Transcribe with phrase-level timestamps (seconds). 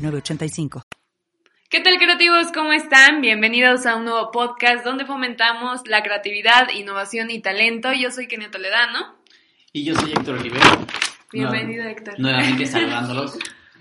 [0.00, 0.82] 906985.
[1.68, 2.50] ¿Qué tal creativos?
[2.52, 3.20] ¿Cómo están?
[3.20, 7.92] Bienvenidos a un nuevo podcast donde fomentamos la creatividad, innovación y talento.
[7.92, 9.14] Yo soy Kenia Toledano.
[9.72, 10.64] Y yo soy Héctor Olivera.
[11.32, 12.18] Bienvenido, Héctor.
[12.18, 13.38] Nuevamente saludándolos.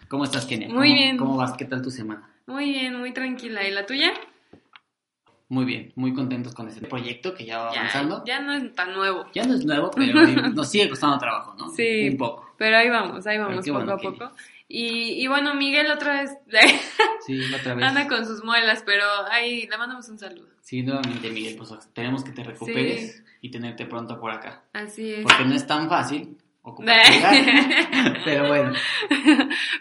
[0.07, 0.67] ¿Cómo estás, Kenia?
[0.67, 1.17] Muy ¿Cómo- bien.
[1.17, 1.53] ¿Cómo vas?
[1.53, 2.29] ¿Qué tal tu semana?
[2.45, 3.67] Muy bien, muy tranquila.
[3.67, 4.11] ¿Y la tuya?
[5.51, 8.23] Muy bien, muy contentos con este proyecto que ya va Ya, avanzando.
[8.23, 9.25] ya no es tan nuevo.
[9.33, 10.21] Ya no es nuevo, pero
[10.53, 11.69] nos sigue costando trabajo, ¿no?
[11.71, 12.09] Sí.
[12.09, 12.53] Un poco.
[12.57, 14.31] Pero ahí vamos, ahí vamos, poco bueno, a Kenia.
[14.71, 16.31] Y, y bueno, Miguel otra vez
[17.25, 17.85] Sí, otra vez.
[17.85, 20.47] anda con sus muelas, pero ahí le mandamos un saludo.
[20.61, 24.63] Sí, nuevamente, Miguel, pues esperemos que te recuperes y tenerte pronto por acá.
[24.73, 25.23] Así es.
[25.23, 26.37] Porque no es tan fácil
[28.25, 28.73] pero bueno.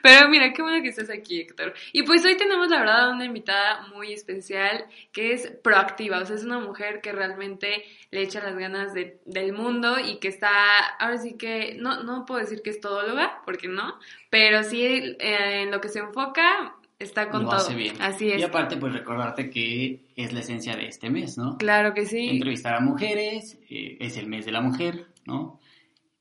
[0.02, 1.74] Pero mira, qué bueno que estás aquí, Héctor.
[1.92, 6.18] Y pues hoy tenemos, la verdad, una invitada muy especial que es proactiva.
[6.18, 10.18] O sea, es una mujer que realmente le echa las ganas de- del mundo y
[10.18, 10.50] que está,
[10.98, 13.94] ahora sí que, no, no puedo decir que es todóloga, porque no,
[14.30, 15.16] pero sí eh,
[15.62, 17.58] en lo que se enfoca está con lo todo.
[17.60, 17.94] hace bien.
[18.00, 18.40] Así es.
[18.40, 21.56] Y aparte, pues recordarte que es la esencia de este mes, ¿no?
[21.58, 22.28] Claro que sí.
[22.28, 25.60] entrevistar a mujeres, eh, es el mes de la mujer, ¿no?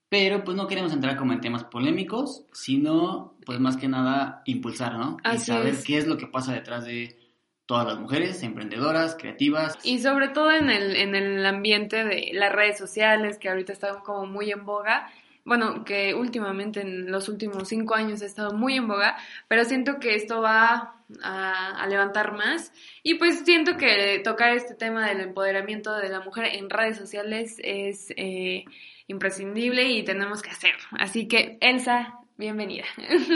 [0.10, 4.94] Pero pues no queremos entrar como en temas polémicos, sino pues más que nada impulsar,
[4.94, 5.18] ¿no?
[5.24, 5.84] y Así saber es.
[5.86, 7.18] qué es lo que pasa detrás de
[7.66, 9.78] todas las mujeres, emprendedoras, creativas.
[9.84, 14.00] Y sobre todo en el, en el ambiente de las redes sociales, que ahorita están
[14.00, 15.12] como muy en boga.
[15.44, 19.18] Bueno, que últimamente, en los últimos cinco años ha estado muy en boga,
[19.50, 22.72] pero siento que esto va a, a levantar más.
[23.04, 27.58] Y pues siento que tocar este tema del empoderamiento de la mujer en redes sociales
[27.64, 28.64] es eh,
[29.08, 30.84] imprescindible y tenemos que hacerlo.
[31.00, 32.86] Así que, Elsa, bienvenida.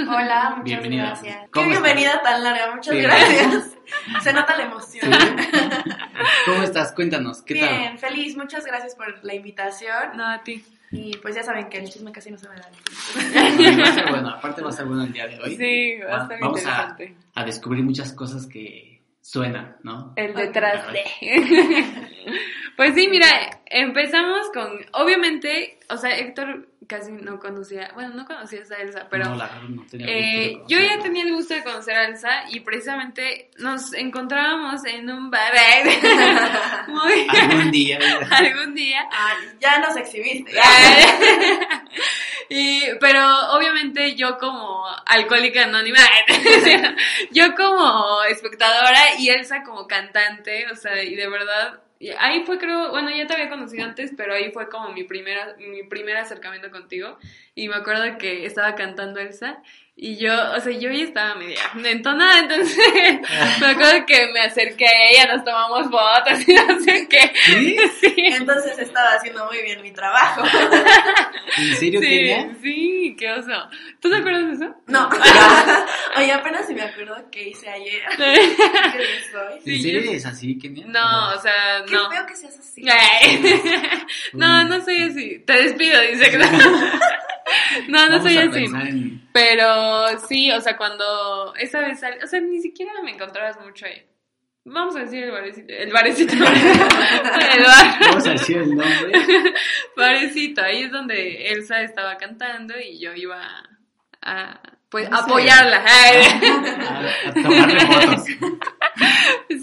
[0.10, 1.06] Hola, muchas Bienvenida.
[1.08, 1.38] gracias.
[1.46, 3.02] Qué ¿Cómo bienvenida tan larga, muchas Sí.
[3.02, 3.78] gracias.
[4.24, 5.12] Se nota la emoción.
[6.46, 6.94] ¿Cómo estás?
[6.94, 10.16] Cuéntanos, ¿qué Bien, feliz, muchas gracias por la invitación.
[10.16, 10.64] No, a ti.
[10.94, 12.64] Y pues ya saben que el chisme casi no se me da.
[12.64, 13.80] tal?
[13.80, 15.56] Va a ser bueno, aparte va a ser bueno el día de hoy.
[15.56, 16.60] Sí, va a Va- estar Vamos a,
[16.90, 17.16] interesante.
[17.34, 20.12] a descubrir muchas cosas que suenan, ¿no?
[20.18, 21.02] El detrás de.
[22.78, 24.86] pues sí, mira, empezamos con.
[24.94, 27.90] Obviamente, o sea, Héctor casi no conocía.
[27.94, 29.26] Bueno, no conocías a Elsa, pero.
[29.26, 32.60] No, la no tenía eh, yo ya tenía el gusto de conocer a Elsa y
[32.60, 35.54] precisamente nos encontrábamos en un bar.
[36.90, 37.28] Muy.
[37.30, 37.98] Algún día.
[38.32, 39.08] algún día.
[39.10, 40.52] Ay, ya nos exhibiste.
[42.50, 46.00] y, pero obviamente yo como alcohólica anónima,
[47.32, 51.80] yo como espectadora y Elsa como cantante, o sea, y de verdad,
[52.20, 55.56] ahí fue creo, bueno, ya te había conocido antes, pero ahí fue como mi primera,
[55.58, 57.18] mi primer acercamiento contigo.
[57.56, 59.62] Y me acuerdo que estaba cantando Elsa
[60.04, 62.76] y yo, o sea, yo ya estaba media entonada, entonces
[63.62, 67.32] me acuerdo que me acerqué a ella, nos tomamos fotos y no sé qué.
[67.46, 67.78] ¿Sí?
[68.02, 68.14] Sí.
[68.18, 70.42] Entonces estaba haciendo muy bien mi trabajo.
[71.58, 73.52] ¿En serio, Sí, sí, qué oso.
[74.00, 74.76] ¿Tú te acuerdas de eso?
[74.88, 75.08] No.
[76.18, 78.02] Oye, apenas si me acuerdo que hice ayer.
[78.18, 78.34] ¿Qué?
[78.44, 80.86] ¿En Sí, serio yo- es así, Kenia?
[80.88, 82.10] No, o sea, Qué no.
[82.10, 82.84] feo que seas así.
[82.90, 83.62] Ay.
[84.34, 85.40] No, no soy así.
[85.46, 86.38] Te despido, dice que
[87.88, 88.06] no.
[88.06, 88.64] No, Vamos soy a así.
[88.66, 93.60] en- Pero sí, o sea, cuando esa vez sal- o sea, ni siquiera me encontrabas
[93.60, 94.04] mucho ahí.
[94.64, 99.12] Vamos a decir el barecito, el barecito, el bar, Vamos a decir el nombre.
[99.98, 103.42] barecito, ahí es donde Elsa estaba cantando y yo iba
[104.22, 104.60] a,
[104.90, 105.84] pues, No apoyarla.
[105.84, 106.22] Ay.
[106.88, 108.26] A, a tomarle fotos.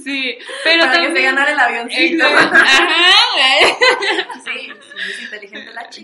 [0.04, 2.24] Sí, pero Para que se ganara el avioncito.
[2.26, 2.56] Exacto.
[2.56, 3.12] Ajá.
[4.44, 4.72] Sí,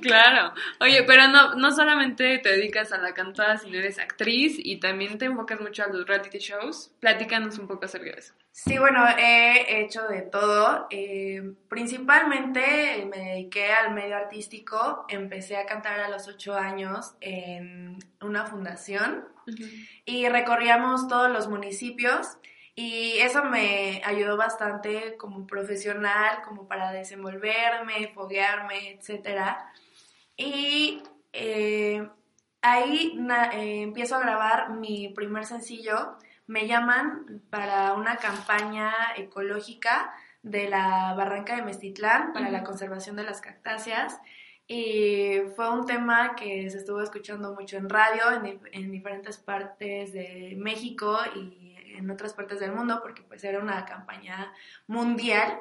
[0.00, 0.53] Claro.
[0.81, 5.19] Oye, pero no, no solamente te dedicas a la cantada, sino eres actriz y también
[5.19, 6.93] te enfocas mucho a los reality shows.
[7.00, 8.35] Platícanos un poco acerca de eso.
[8.52, 10.87] Sí, bueno, he hecho de todo.
[10.91, 15.06] Eh, principalmente me dediqué al medio artístico.
[15.08, 19.25] Empecé a cantar a los ocho años en una fundación
[20.05, 22.38] y recorríamos todos los municipios
[22.76, 29.73] y eso me ayudó bastante como profesional, como para desenvolverme, foguearme, etcétera.
[30.37, 31.03] Y
[31.33, 32.09] eh,
[32.63, 36.17] ahí na- eh, empiezo a grabar mi primer sencillo.
[36.47, 43.25] Me llaman para una campaña ecológica de la Barranca de Mestitlán para la conservación de
[43.25, 44.19] las cactáceas.
[44.67, 50.13] y fue un tema que se estuvo escuchando mucho en radio, en, en diferentes partes
[50.15, 54.53] de México y en otras partes del mundo, porque pues era una campaña
[54.87, 55.59] mundial.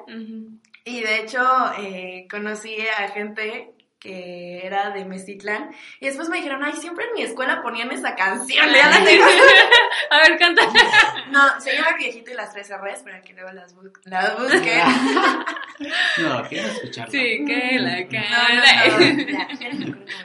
[0.86, 1.42] Y de hecho
[1.78, 5.74] eh, conocí a gente que era de Mestitlán.
[5.98, 8.68] Y después me dijeron, ay, siempre en mi escuela ponían esa canción.
[10.10, 10.62] a ver, canta.
[11.30, 14.78] No, se llama Viejito y las tres R's, para que luego las, bu las busquen.
[16.18, 17.10] no, quiero escucharla.
[17.10, 18.96] Sí, que la cara.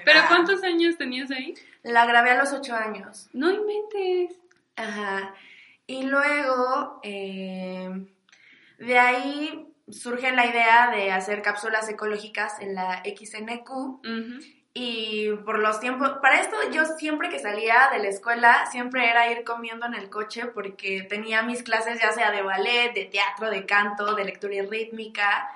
[0.05, 1.55] Pero ¿cuántos años tenías ahí?
[1.81, 3.29] La grabé a los ocho años.
[3.33, 4.37] No inventes.
[4.75, 5.33] Ajá.
[5.87, 7.89] Y luego, eh,
[8.77, 14.01] de ahí surge la idea de hacer cápsulas ecológicas en la XNQ.
[14.73, 19.31] Y por los tiempos, para esto yo siempre que salía de la escuela, siempre era
[19.31, 23.49] ir comiendo en el coche porque tenía mis clases ya sea de ballet, de teatro,
[23.49, 25.49] de canto, de lectura y rítmica.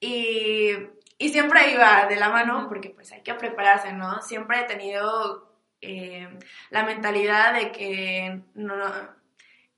[0.00, 0.70] Y,
[1.16, 4.20] y siempre iba de la mano porque pues hay que prepararse, ¿no?
[4.22, 5.50] Siempre he tenido
[5.80, 6.28] eh,
[6.70, 8.76] la mentalidad de que, no,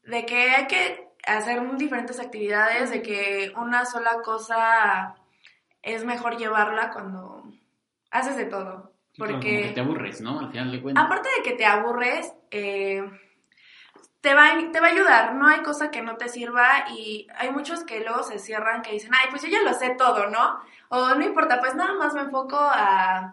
[0.03, 5.17] de que hay que hacer diferentes actividades, de que una sola cosa
[5.83, 7.45] es mejor llevarla cuando
[8.11, 8.93] haces de todo.
[9.19, 10.41] Porque que te aburres, ¿no?
[10.41, 11.05] Al final de cuentas.
[11.05, 13.03] Aparte de que te aburres, eh,
[14.21, 15.35] te, va, te va a ayudar.
[15.35, 18.93] No hay cosa que no te sirva y hay muchos que luego se cierran que
[18.93, 20.61] dicen, ay, pues yo ya lo sé todo, ¿no?
[20.89, 23.33] O no importa, pues nada más me enfoco a,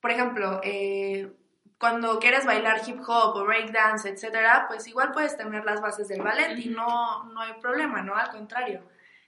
[0.00, 1.32] por ejemplo, eh,
[1.78, 6.22] cuando quieres bailar hip hop o breakdance, etcétera, pues igual puedes tener las bases del
[6.22, 8.14] ballet y no, no hay problema, ¿no?
[8.14, 8.82] Al contrario.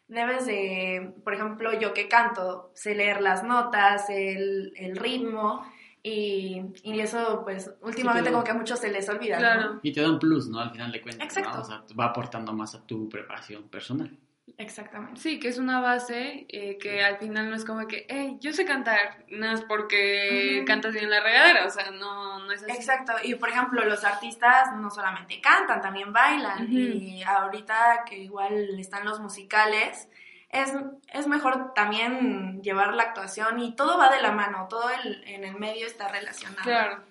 [0.08, 5.64] Debes de, por ejemplo, yo que canto, sé leer las notas, el, el ritmo,
[6.02, 9.36] y, y, eso, pues, últimamente como que a muchos se les olvida.
[9.36, 9.80] Claro.
[9.82, 10.58] Y te da un plus, ¿no?
[10.58, 11.24] Al final de cuentas.
[11.24, 11.60] Exacto.
[11.60, 14.18] O sea, va aportando más a tu preparación personal.
[14.58, 15.20] Exactamente.
[15.20, 18.52] Sí, que es una base eh, que al final no es como que, hey, yo
[18.52, 22.72] sé cantar, no es porque cantas bien la regadera, o sea, no, no es así.
[22.72, 28.78] Exacto, y por ejemplo, los artistas no solamente cantan, también bailan, y ahorita que igual
[28.78, 30.08] están los musicales,
[30.50, 30.72] es,
[31.12, 35.44] es mejor también llevar la actuación y todo va de la mano, todo el, en
[35.44, 36.62] el medio está relacionado.
[36.62, 37.09] Claro.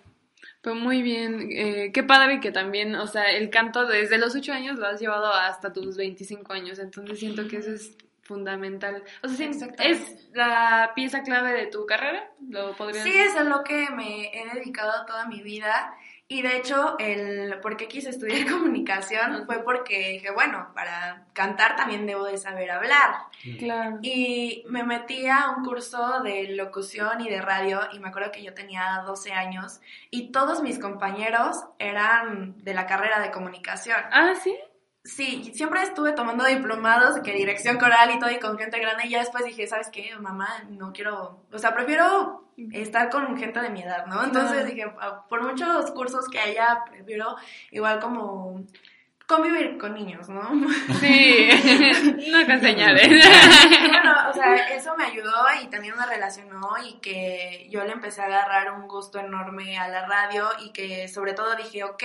[0.61, 4.51] Pues muy bien, eh, qué padre que también, o sea, el canto desde los 8
[4.51, 9.03] años lo has llevado hasta tus 25 años, entonces siento que eso es fundamental.
[9.23, 12.29] O sea, ¿es la pieza clave de tu carrera?
[12.47, 15.95] ¿Lo podrías Sí, es a lo que me he dedicado toda mi vida
[16.31, 21.75] y de hecho, el por qué quise estudiar comunicación fue porque dije, bueno, para cantar
[21.75, 23.15] también debo de saber hablar.
[23.57, 23.97] Claro.
[24.03, 28.43] Y me metí a un curso de locución y de radio y me acuerdo que
[28.43, 29.81] yo tenía 12 años
[30.11, 33.99] y todos mis compañeros eran de la carrera de comunicación.
[34.11, 34.55] Ah, sí.
[35.09, 39.07] Sí, siempre estuve tomando diplomados de que dirección coral y todo y con gente grande
[39.07, 40.15] y ya después dije, ¿sabes qué?
[40.19, 44.23] Mamá, no quiero, o sea, prefiero estar con gente de mi edad, ¿no?
[44.23, 47.35] Entonces dije, ah, por muchos cursos que haya, prefiero
[47.71, 48.63] igual como
[49.29, 50.41] convivir con niños, ¿no?
[50.99, 51.49] Sí,
[52.31, 53.07] no que enseñaré.
[53.87, 55.31] bueno, o sea, eso me ayudó
[55.61, 59.87] y también me relacionó y que yo le empecé a agarrar un gusto enorme a
[59.87, 62.03] la radio y que sobre todo dije, ok,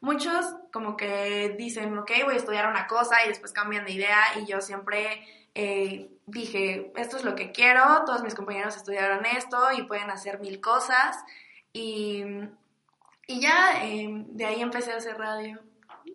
[0.00, 4.20] muchos como que dicen, ok, voy a estudiar una cosa y después cambian de idea
[4.42, 5.24] y yo siempre
[5.54, 10.40] eh, dije, esto es lo que quiero, todos mis compañeros estudiaron esto y pueden hacer
[10.40, 11.16] mil cosas
[11.72, 12.24] y,
[13.28, 15.60] y ya eh, de ahí empecé a hacer radio.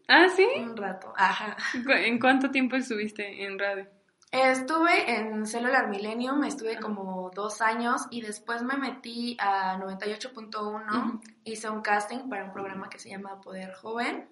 [0.08, 0.48] Ah, sí.
[0.58, 1.58] Un rato, ajá.
[1.74, 3.88] ¿En cuánto tiempo estuviste en radio?
[4.32, 11.70] Estuve en Cellular Millennium, estuve como dos años y después me metí a 98.1, hice
[11.70, 14.30] un casting para un programa que se llama Poder Joven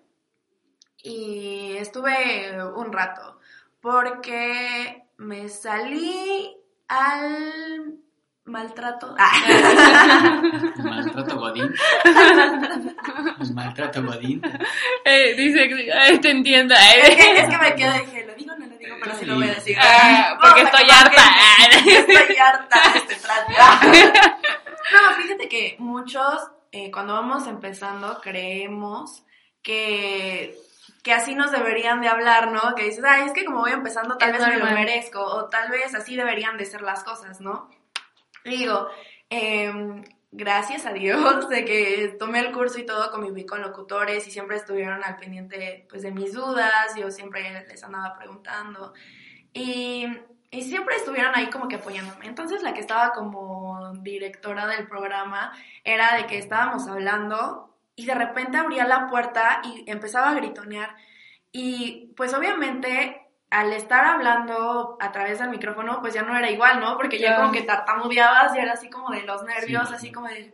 [1.04, 3.40] y estuve un rato
[3.82, 6.56] porque me salí
[6.88, 8.00] al
[8.50, 9.16] maltrato.
[9.18, 10.42] Ah.
[10.84, 11.74] maltrato Godín.
[13.54, 14.42] maltrato Godín.
[15.06, 16.76] Eh, dice, eh, te entienda.
[16.76, 17.02] Eh.
[17.04, 19.36] Es, que, es, que, me quedo, dije, lo digo, no lo digo, pero sí, lo
[19.36, 19.78] voy a decir.
[19.80, 21.24] Ah, porque estoy harta.
[21.86, 23.52] estoy harta de este trato.
[24.94, 29.24] no, fíjate que muchos, eh, cuando vamos empezando, creemos
[29.62, 30.56] que
[31.04, 32.76] que así nos deberían de hablar, ¿no?
[32.76, 35.72] Que dices, ay, es que como voy empezando, tal vez me lo merezco, o tal
[35.72, 37.70] vez así deberían de ser las cosas, ¿no?
[38.46, 38.88] Digo,
[39.30, 39.72] eh,
[40.32, 44.58] gracias a Dios de que tomé el curso y todo, conviví con locutores y siempre
[44.58, 48.94] estuvieron al pendiente pues de mis dudas, yo siempre les andaba preguntando
[49.54, 50.06] y,
[50.52, 52.28] y siempre estuvieron ahí como que apoyándome.
[52.28, 55.52] Entonces la que estaba como directora del programa
[55.84, 60.96] era de que estábamos hablando y de repente abría la puerta y empezaba a gritonear
[61.52, 66.80] y pues obviamente al estar hablando a través del micrófono, pues ya no era igual,
[66.80, 66.98] ¿no?
[66.98, 69.96] Porque ya como que tartamudeabas y era así como de los nervios, Sí.
[69.96, 70.54] así como de...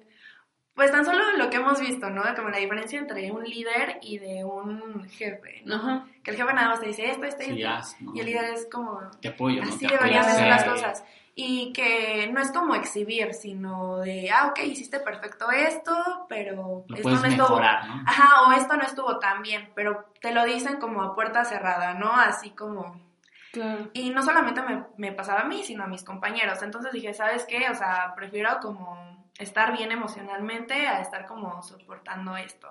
[0.74, 2.24] Pues tan solo lo que hemos visto, ¿no?
[2.36, 5.76] Como la diferencia entre un líder y de un jefe, ¿no?
[5.76, 6.06] Ajá.
[6.22, 7.70] Que el jefe nada más te dice esto, esto y Sí, esto.
[7.74, 8.12] haz, ¿no?
[8.14, 9.00] Y el líder es como...
[9.22, 9.70] Te apoyo, ¿no?
[9.70, 11.06] Así Te deberían ser las cosas.
[11.38, 16.96] Y que no es como exhibir, sino de, ah, ok, hiciste perfecto esto, pero Lo
[16.96, 17.50] esto puedes no estuvo...
[17.50, 18.04] mejorar, ¿no?
[18.08, 21.94] Ajá, o esto no estuvo tan bien, pero te lo dicen como a puerta cerrada,
[21.94, 22.14] ¿no?
[22.14, 23.04] Así como...
[23.52, 23.90] Claro.
[23.94, 26.62] Y no solamente me, me pasaba a mí, sino a mis compañeros.
[26.62, 27.70] Entonces dije, ¿sabes qué?
[27.70, 32.70] O sea, prefiero como estar bien emocionalmente a estar como soportando esto.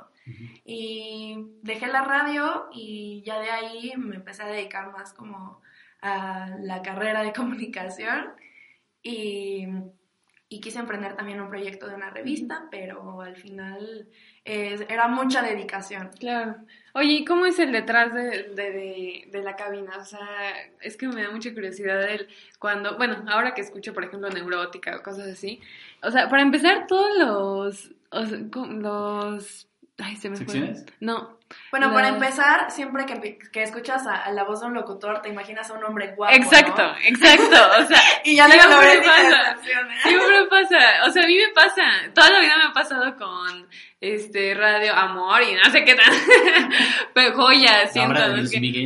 [0.64, 5.60] Y dejé la radio y ya de ahí me empecé a dedicar más como
[6.00, 8.32] a la carrera de comunicación
[9.04, 9.66] y,
[10.48, 14.08] y quise emprender también un proyecto de una revista, pero al final
[14.44, 16.10] eh, era mucha dedicación.
[16.18, 16.56] Claro.
[16.94, 18.22] Oye, ¿y cómo es el detrás de,
[18.54, 19.96] de, de, de la cabina?
[19.98, 20.20] O sea,
[20.80, 24.96] es que me da mucha curiosidad el cuando, bueno, ahora que escucho, por ejemplo, neurótica
[24.96, 25.60] o cosas así.
[26.02, 29.68] O sea, para empezar, todos los, o sea, co- los,
[29.98, 30.44] ay, se me fue.
[30.46, 30.86] ¿Secciones?
[31.00, 31.38] No.
[31.70, 35.28] Bueno, para empezar, siempre que, que escuchas a, a la voz de un locutor, te
[35.28, 36.34] imaginas a un hombre guapo.
[36.34, 36.96] Exacto, ¿no?
[37.04, 37.56] exacto.
[37.80, 39.56] O sea, Y ya siempre te pasa.
[40.02, 41.82] Siempre pasa, o sea, a mí me pasa,
[42.14, 43.68] toda la vida me ha pasado con
[44.00, 46.12] este radio amor y no sé qué tal,
[47.14, 48.20] pero joyas, siento,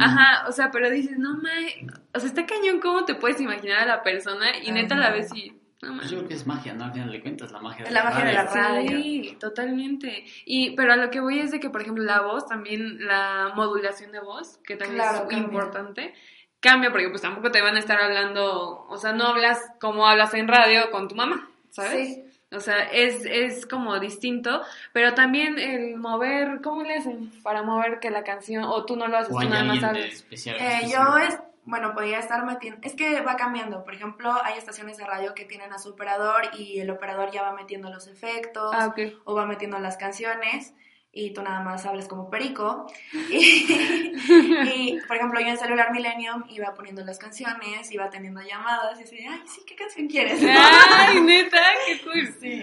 [0.01, 1.75] ajá, o sea, pero dices, no mames,
[2.15, 5.05] o sea, está cañón cómo te puedes imaginar a la persona y neta Ajá.
[5.05, 6.85] la ves y, no yo creo que es magia, ¿no?
[6.85, 8.89] Al final de cuentas, la magia de la magia de la radio.
[8.91, 10.25] Sí, totalmente.
[10.45, 13.53] Y, pero a lo que voy es de que, por ejemplo, la voz, también la
[13.55, 15.39] modulación de voz, que también Claro, es cambia.
[15.39, 16.15] importante,
[16.61, 20.35] cambia porque pues tampoco te van a estar hablando, o sea, no hablas como hablas
[20.35, 22.15] en radio con tu mamá, ¿sabes?
[22.15, 22.25] Sí.
[22.51, 24.63] O sea, es, es como distinto,
[24.95, 29.07] pero también el mover, ¿cómo le hacen para mover que la canción, o tú no
[29.07, 30.57] lo haces, O tú nada más especial.
[30.59, 31.39] Eh, yo es,
[31.69, 33.85] bueno, podía estar metiendo, es que va cambiando.
[33.85, 37.43] Por ejemplo, hay estaciones de radio que tienen a su operador y el operador ya
[37.43, 38.95] va metiendo los efectos Ah,
[39.25, 40.73] o va metiendo las canciones
[41.13, 42.87] y tú nada más hablas como perico.
[43.31, 48.99] Y, y, por ejemplo, yo en Celular Millennium iba poniendo las canciones, iba teniendo llamadas
[49.01, 50.41] y así, ay, sí, ¿qué canción quieres?
[50.43, 52.35] Ay, neta, qué cool.
[52.41, 52.63] Sí.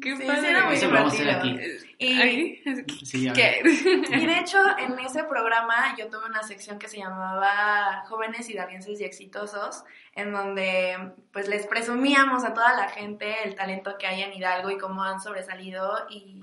[0.00, 0.40] Qué Sí, padre.
[0.40, 1.32] sí, era muy Eso divertido.
[1.38, 1.58] aquí.
[1.98, 2.62] Y.
[2.64, 9.00] Y de hecho, en ese programa yo tuve una sección que se llamaba Jóvenes Hidalguenses
[9.00, 14.22] y Exitosos, en donde pues les presumíamos a toda la gente el talento que hay
[14.22, 16.40] en Hidalgo y cómo han sobresalido y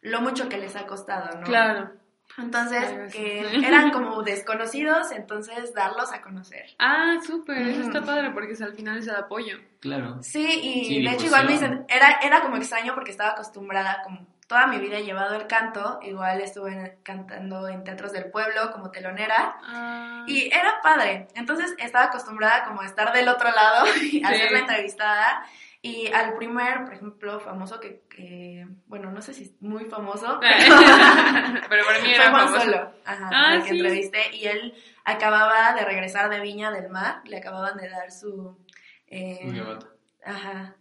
[0.00, 1.44] lo mucho que les ha costado, ¿no?
[1.46, 1.90] Claro.
[2.38, 3.18] Entonces, Claro, sí.
[3.18, 6.66] que eran como desconocidos, entonces darlos a conocer.
[6.78, 9.58] Ah, súper, eso está padre porque al final es el apoyo.
[9.80, 10.18] Claro.
[10.22, 14.02] Sí, y Sí, de hecho igual me dicen, era, era como extraño porque estaba acostumbrada,
[14.04, 18.70] como toda mi vida he llevado el canto, igual estuve cantando en teatros del pueblo
[18.72, 21.28] como telonera, Ah, Y era padre.
[21.34, 24.22] Entonces estaba acostumbrada como a estar del otro lado y Sí.
[24.24, 25.44] hacer la entrevistada.
[25.80, 30.38] Y al primer, por ejemplo, famoso que, que- bueno, no sé si es muy famoso,
[30.40, 30.56] pero
[31.68, 32.64] pero para mí fue era Juan famoso.
[32.64, 33.76] Solo, ajá, Ah, al que sí.
[33.78, 34.36] entrevisté.
[34.36, 38.58] Y él acababa de regresar de Viña del Mar, le acababan de dar su...
[39.06, 39.78] eh.
[40.24, 40.74] Ajá.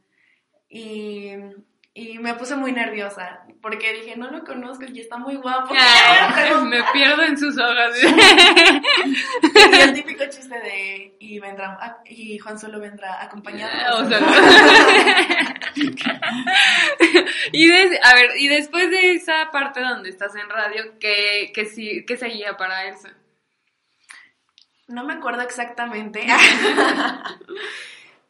[0.68, 1.32] Y,
[2.00, 5.74] y me puse muy nerviosa porque dije, no lo conozco y está muy guapo.
[5.76, 7.98] Ah, me pierdo en sus ojos.
[9.74, 14.04] Y el típico chiste de y vendrá ah, y Juan solo vendrá acompañado.
[14.04, 14.20] O sea,
[17.52, 21.66] y des- a ver, y después de esa parte donde estás en radio, ¿qué, qué,
[21.66, 23.10] sí, qué seguía para Elsa?
[24.88, 26.28] No me acuerdo exactamente.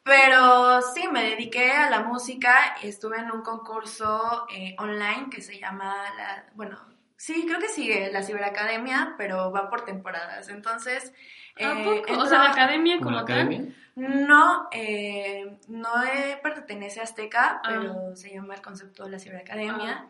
[0.07, 2.55] Pero sí, me dediqué a la música.
[2.81, 6.79] Estuve en un concurso eh, online que se llama, la, bueno,
[7.17, 10.47] sí, creo que sigue la Ciberacademia, pero va por temporadas.
[10.47, 11.13] Entonces,
[11.59, 12.21] ¿A eh, poco?
[12.21, 13.23] O sea, la academia ¿Como tal.
[13.23, 13.65] academia?
[13.95, 17.67] no, eh, no eh, pertenece a Azteca, Ah.
[17.67, 20.07] pero se llama el concepto de la Ciberacademia.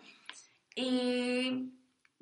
[0.76, 1.72] Y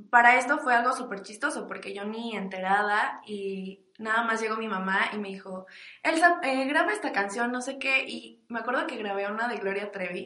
[0.09, 4.67] para esto fue algo súper chistoso porque yo ni enterada y nada más llegó mi
[4.67, 5.67] mamá y me dijo,
[6.03, 9.57] Elsa, eh, graba esta canción, no sé qué, y me acuerdo que grabé una de
[9.57, 10.25] Gloria Trevi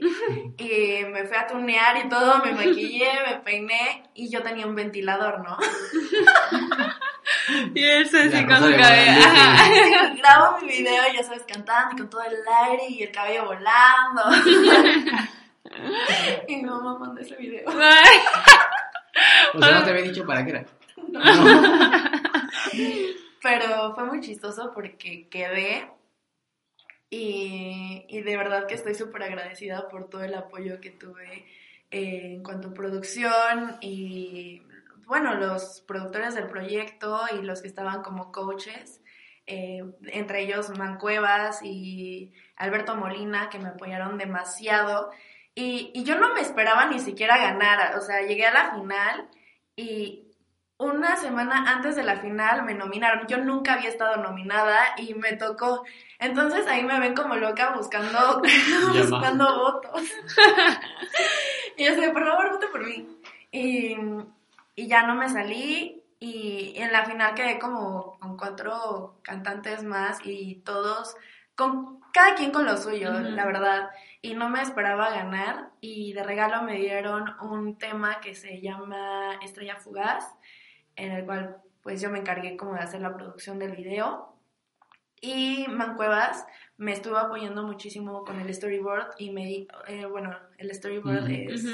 [0.57, 4.75] y me fui a tunear y todo, me maquillé, me peiné y yo tenía un
[4.75, 5.57] ventilador, ¿no?
[7.73, 9.21] Y Elsa así con su cabello.
[10.17, 12.35] Grabo mi video, ya sabes, cantando y con todo el
[12.65, 14.21] aire y el cabello volando.
[16.47, 17.69] y mi mamá mandó ese video.
[19.53, 20.65] O sea, no te había dicho para qué era.
[23.41, 25.89] Pero fue muy chistoso porque quedé
[27.10, 31.46] y, y de verdad que estoy súper agradecida por todo el apoyo que tuve
[31.91, 34.62] en cuanto a producción y
[35.08, 39.01] bueno, los productores del proyecto y los que estaban como coaches.
[39.48, 45.10] eh, entre ellos Mancuevas y Alberto Molina, que me apoyaron demasiado.
[45.55, 49.29] Y, y yo no me esperaba ni siquiera ganar, o sea, llegué a la final
[49.75, 50.28] y
[50.79, 53.27] una semana antes de la final me nominaron.
[53.27, 55.83] Yo nunca había estado nominada y me tocó.
[56.19, 58.41] Entonces ahí me ven como loca buscando,
[59.09, 60.01] buscando votos.
[61.77, 63.07] y yo sé, por favor, vote por mí.
[63.51, 63.98] Y,
[64.75, 70.19] y ya no me salí y en la final quedé como con cuatro cantantes más
[70.24, 71.15] y todos,
[71.55, 73.89] con cada quien con lo suyo, la verdad.
[74.21, 79.36] Y no me esperaba ganar y de regalo me dieron un tema que se llama
[79.41, 80.25] Estrella Fugaz
[80.99, 84.35] en el cual pues yo me encargué como de hacer la producción del video.
[85.21, 86.45] Y Mancuevas
[86.77, 91.65] me estuvo apoyando muchísimo con el storyboard y me, eh, bueno, el storyboard es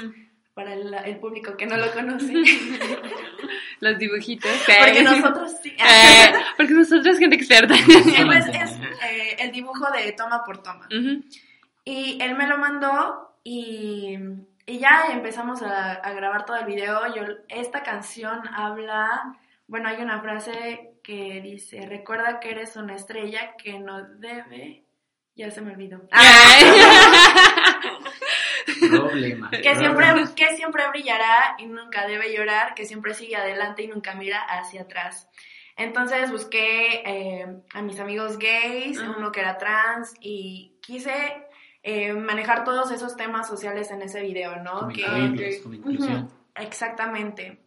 [0.52, 2.32] para el, público que no lo conoce.
[3.80, 4.50] Los dibujitos.
[4.80, 5.76] Porque nosotros sí.
[5.78, 7.74] Eh, porque nosotros gente experta.
[8.26, 8.72] pues es
[9.04, 10.88] eh, el dibujo de toma por toma.
[11.84, 14.16] Y él me lo mandó y
[14.66, 17.14] y ya empezamos a, grabar todo el video.
[17.14, 23.54] Yo, esta canción habla, bueno, hay una frase que dice, recuerda que eres una estrella
[23.56, 24.82] que no debe...
[25.36, 26.00] Ya se me olvidó.
[28.90, 29.50] Problema.
[29.50, 34.14] Que siempre, que siempre brillará y nunca debe llorar, que siempre sigue adelante y nunca
[34.14, 35.28] mira hacia atrás.
[35.76, 41.45] Entonces busqué eh, a mis amigos gays, uno que era trans, y quise
[41.88, 44.88] eh, manejar todos esos temas sociales en ese video, ¿no?
[44.88, 45.62] que,
[46.56, 47.60] exactamente.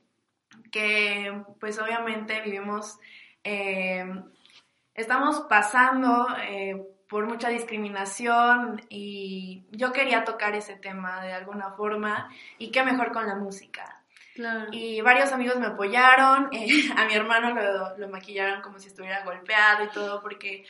[0.70, 3.00] Que pues obviamente vivimos,
[3.46, 4.06] eh,
[4.94, 12.30] estamos pasando eh, por mucha discriminación y yo quería tocar ese tema de alguna forma
[12.58, 14.04] y qué mejor con la música.
[14.74, 16.50] Y varios amigos me apoyaron,
[16.98, 20.66] a mi hermano lo, lo maquillaron como si estuviera golpeado y todo porque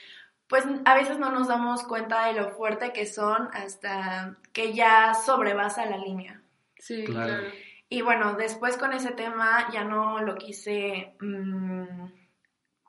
[0.49, 5.13] pues a veces no nos damos cuenta de lo fuerte que son hasta que ya
[5.13, 6.41] sobrevasa la línea.
[6.77, 7.43] Sí, claro.
[7.87, 12.05] Y bueno, después con ese tema ya no lo quise mm,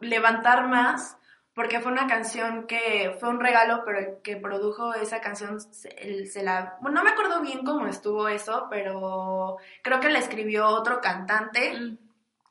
[0.00, 1.18] levantar más
[1.52, 6.26] porque fue una canción que fue un regalo, pero el que produjo esa canción se,
[6.26, 6.78] se la...
[6.80, 11.78] Bueno, no me acuerdo bien cómo estuvo eso, pero creo que la escribió otro cantante.
[11.78, 12.10] Mm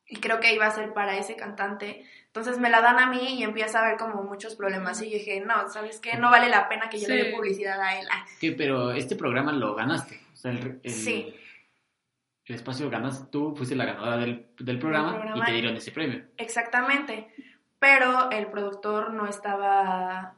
[0.10, 2.04] y creo que iba a ser para ese cantante.
[2.40, 5.02] Entonces me la dan a mí y empieza a haber como muchos problemas.
[5.02, 6.18] Y yo dije, no, ¿sabes qué?
[6.18, 8.08] No vale la pena que yo le dé publicidad a él.
[8.40, 8.54] ¿Qué?
[8.54, 10.22] Pero este programa lo ganaste.
[10.34, 11.36] O sea, el, sí.
[12.46, 15.92] El espacio lo ganas tú, fuiste la ganadora del, del programa, y te dieron ese
[15.92, 16.24] premio.
[16.38, 17.28] Exactamente.
[17.78, 20.36] Pero el productor no estaba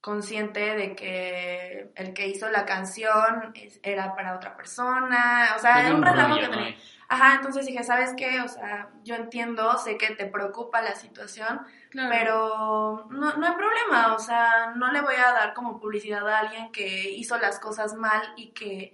[0.00, 5.54] consciente de que el que hizo la canción era para otra persona.
[5.56, 6.76] O sea, era un relajo que tenía.
[7.10, 8.42] Ajá, entonces dije, ¿sabes qué?
[8.42, 14.14] O sea, yo entiendo, sé que te preocupa la situación, pero no, no hay problema,
[14.14, 17.94] o sea, no le voy a dar como publicidad a alguien que hizo las cosas
[17.94, 18.92] mal y que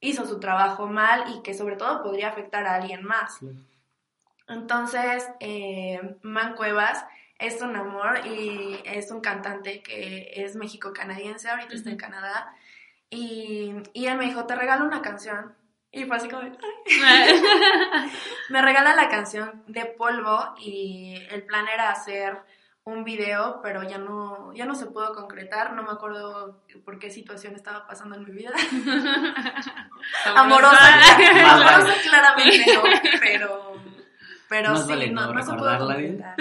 [0.00, 3.40] hizo su trabajo mal y que sobre todo podría afectar a alguien más.
[4.48, 7.04] Entonces, eh, Man Cuevas
[7.38, 12.54] es un amor y es un cantante que es México-canadiense, ahorita está en Canadá,
[13.10, 15.59] y, y él me dijo, te regalo una canción
[15.92, 16.42] y fue así como,
[18.50, 22.38] me regala la canción de polvo y el plan era hacer
[22.84, 27.10] un video, pero ya no, ya no se pudo concretar, no me acuerdo por qué
[27.10, 28.52] situación estaba pasando en mi vida.
[30.34, 30.78] amorosa,
[31.46, 32.82] amorosa claramente no,
[33.20, 33.74] pero,
[34.48, 36.36] pero sí, no, no, se pudo concretar.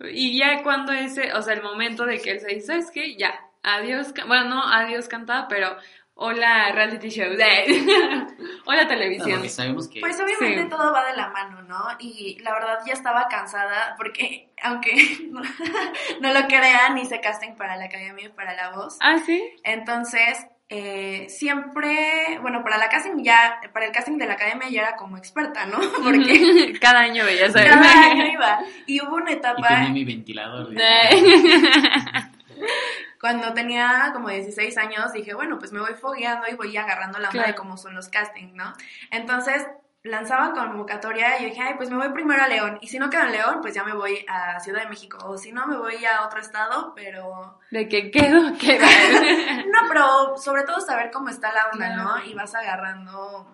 [0.00, 3.16] y ya cuando ese, o sea, el momento de que él se dice, ¿sabes qué?
[3.16, 5.76] Ya, adiós, bueno, no adiós cantada, pero
[6.20, 7.26] Hola reality show,
[8.66, 9.40] hola televisión.
[9.40, 11.78] Pues obviamente todo va de la mano, ¿no?
[12.00, 14.96] Y la verdad ya estaba cansada porque aunque
[16.20, 18.96] no, lo crean, hice casting para la Academia para la Voz.
[19.00, 19.40] Ah, sí.
[19.62, 24.80] Entonces, eh, siempre, bueno, para la casting ya, para el casting de la Academia ya
[24.80, 25.78] era como experta, ¿no?
[26.02, 28.58] Porque cada año veía Cada año iba.
[28.86, 29.68] Y hubo una etapa...
[29.68, 30.74] Y tenía mi ventilador.
[33.20, 37.30] Cuando tenía como 16 años dije, bueno, pues me voy fogueando y voy agarrando la
[37.30, 38.72] onda de cómo son los castings, ¿no?
[39.10, 39.66] Entonces
[40.04, 42.78] lanzaban convocatoria y yo dije, ay, pues me voy primero a León.
[42.80, 45.18] Y si no quedo en León, pues ya me voy a Ciudad de México.
[45.24, 47.58] O si no, me voy a otro estado, pero...
[47.70, 48.52] ¿De qué quedo?
[48.60, 48.78] ¿Qué?
[48.78, 52.24] no, pero sobre todo saber cómo está la onda, ¿no?
[52.24, 53.46] Y vas agarrando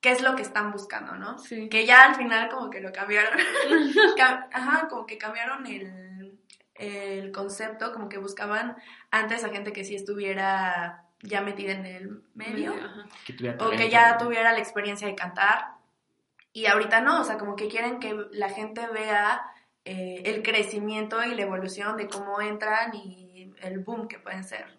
[0.00, 1.38] qué es lo que están buscando, ¿no?
[1.38, 1.68] Sí.
[1.68, 3.38] Que ya al final como que lo cambiaron.
[4.52, 6.07] Ajá, como que cambiaron el
[6.78, 8.76] el concepto, como que buscaban
[9.10, 12.72] antes a gente que sí estuviera ya metida en el medio,
[13.60, 15.66] o que ya tuviera la experiencia de cantar,
[16.52, 19.42] y ahorita no, o sea, como que quieren que la gente vea
[19.84, 24.76] eh, el crecimiento y la evolución de cómo entran y el boom que pueden ser.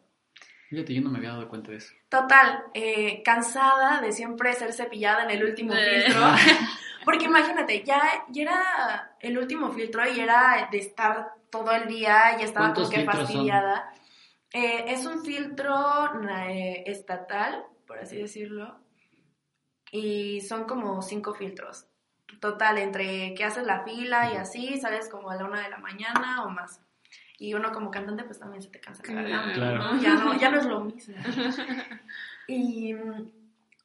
[0.70, 1.94] Fíjate, yo no me había dado cuenta de eso.
[2.10, 6.04] Total, eh, cansada de siempre ser cepillada en el último Eh.
[6.06, 6.22] filtro.
[7.06, 12.40] Porque imagínate, ya, ya era el último filtro y era de estar todo el día
[12.40, 13.94] y estaba como ¿Cuántos que fastidiada.
[14.52, 15.76] Eh, es un filtro
[16.30, 18.80] eh, estatal, por así decirlo,
[19.92, 21.86] y son como cinco filtros.
[22.40, 25.78] Total, entre que haces la fila y así, sales como a la una de la
[25.80, 26.82] mañana o más.
[27.38, 29.78] Y uno como cantante pues también se te cansa Claro.
[29.78, 30.02] ¿no?
[30.02, 31.16] Ya no, ya no es lo mismo.
[32.48, 32.96] Y,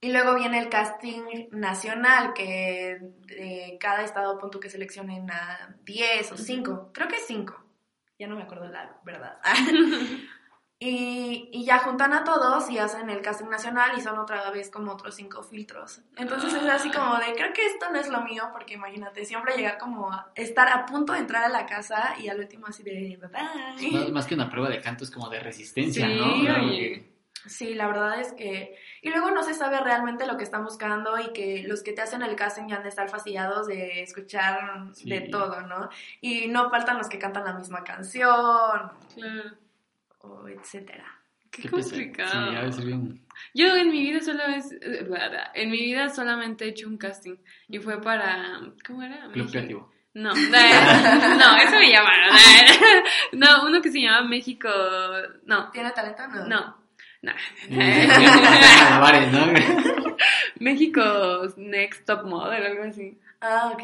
[0.05, 6.33] y luego viene el casting nacional, que de cada estado punto que seleccionen a 10
[6.33, 7.55] o 5, creo que 5,
[8.19, 9.39] ya no me acuerdo la verdad.
[10.79, 14.69] y, y ya juntan a todos y hacen el casting nacional y son otra vez
[14.69, 16.03] como otros 5 filtros.
[16.19, 19.57] Entonces es así como de, creo que esto no es lo mío, porque imagínate, siempre
[19.57, 22.83] llegar como a estar a punto de entrar a la casa y al último así
[22.83, 23.91] de, bye.
[23.91, 26.27] Más, más que una prueba de canto es como de resistencia, Sí, ¿no?
[26.57, 27.14] Oye.
[27.47, 28.77] Sí, la verdad es que...
[29.03, 32.03] Y luego no se sabe realmente lo que están buscando y que los que te
[32.03, 35.09] hacen el casting ya han de estar fastidiados de escuchar Sí.
[35.11, 35.89] de todo, ¿no?
[36.21, 39.57] Y no faltan los que cantan la misma canción Claro.
[40.21, 41.05] o etcétera.
[41.51, 42.51] Qué, complicado.
[42.51, 43.25] Sí, a veces bien.
[43.55, 47.37] Yo en mi vida solo es, en mi vida solamente he hecho un casting
[47.69, 49.29] y fue para ¿cómo era?
[49.33, 49.93] Club creativo.
[50.15, 52.35] No, no, no, eso me llamaron.
[53.33, 54.69] No, uno que se llama México,
[55.45, 56.27] no, ¿Tiene talento?
[56.29, 56.47] No.
[56.47, 56.84] no.
[57.25, 57.33] No.
[57.71, 59.47] Malabares, ¿no?
[60.61, 61.03] México
[61.57, 63.19] Next Top Model, algo así.
[63.41, 63.83] Ah, ok.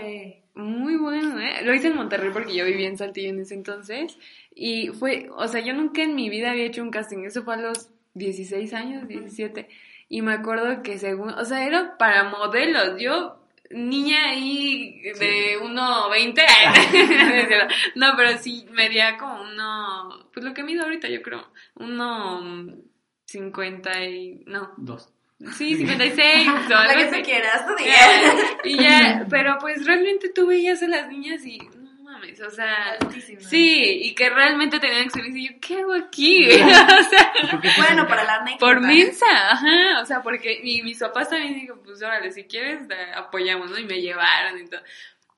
[0.55, 1.63] Muy bueno, ¿eh?
[1.63, 4.19] Lo hice en Monterrey porque yo vivía en Saltillo en ese entonces.
[4.55, 7.25] Y fue, o sea, yo nunca en mi vida había hecho un casting.
[7.25, 9.67] Eso fue a los 16 años, 17.
[10.11, 13.01] Y me acuerdo que según, o sea, era para modelos.
[13.01, 13.39] Yo,
[13.71, 17.69] niña ahí de 1,20.
[17.95, 21.51] no, pero sí, medía como uno, pues lo que mido ahorita, yo creo.
[21.77, 22.43] Uno
[23.31, 24.73] 50 y, no.
[24.77, 25.09] Dos.
[25.57, 28.35] Sí, 56 o algo que tú quieras, tú digas.
[28.65, 32.93] Y ya, pero pues realmente tú veías a las niñas y no mames, o sea,
[33.01, 33.41] Altísimo.
[33.41, 36.47] sí, y que realmente tenían experiencia y yo, ¿qué hago aquí?
[36.51, 37.33] o sea,
[37.79, 38.67] Bueno, para la anécdota.
[38.67, 42.81] por mensa, ajá, o sea, porque y mis papás también dijeron, pues órale, si quieres,
[43.17, 43.79] apoyamos, ¿no?
[43.79, 44.81] Y me llevaron y todo.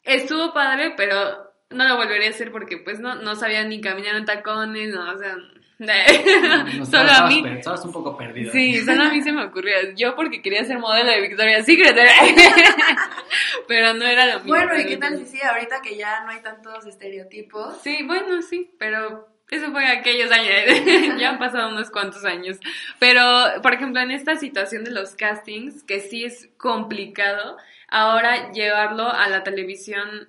[0.02, 4.16] Estuvo padre, pero no lo volvería a hacer porque pues no, no sabía ni caminar
[4.16, 5.36] en tacones, no, o sea,
[5.82, 7.42] No, solo a mí.
[7.58, 8.52] estabas un poco perdido.
[8.52, 9.92] Sí, solo a mí se me ocurría.
[9.96, 11.96] Yo porque quería ser modelo de Victoria's Secret.
[13.68, 14.54] pero no era lo mío.
[14.54, 17.78] Bueno, ¿y qué tal si sí, ahorita que ya no hay tantos estereotipos?
[17.82, 21.18] Sí, bueno, sí, pero eso fue aquellos años.
[21.20, 22.60] ya han pasado unos cuantos años.
[23.00, 23.20] Pero,
[23.60, 27.56] por ejemplo, en esta situación de los castings, que sí es complicado,
[27.88, 30.28] ahora llevarlo a la televisión,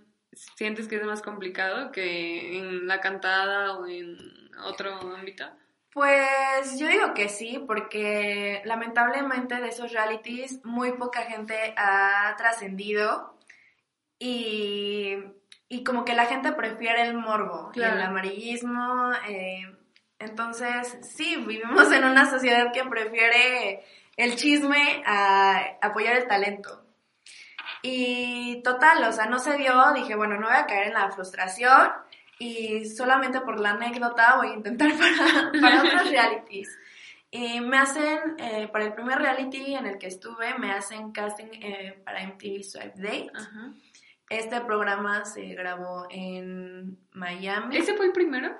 [0.56, 4.18] ¿sientes que es más complicado que en la cantada o en
[4.64, 5.46] otro ámbito?
[5.92, 13.38] Pues yo digo que sí, porque lamentablemente de esos realities muy poca gente ha trascendido
[14.18, 15.18] y,
[15.70, 19.12] y como que la gente prefiere el morbo, y el amarillismo.
[19.30, 19.78] eh,
[20.20, 23.84] entonces, sí, vivimos en una sociedad que prefiere
[24.16, 26.83] el chisme a apoyar el talento.
[27.86, 31.12] Y total, o sea, no se dio, dije, bueno, no voy a caer en la
[31.12, 31.92] frustración
[32.40, 36.70] y solamente por la anécdota voy a intentar para, para otros realities.
[37.30, 41.50] Y me hacen, eh, para el primer reality en el que estuve, me hacen casting
[41.52, 43.32] eh, para MTV Swipe Date.
[43.34, 43.74] Ajá.
[44.30, 47.78] Este programa se grabó en Miami.
[47.78, 48.56] ¿Ese fue el primero?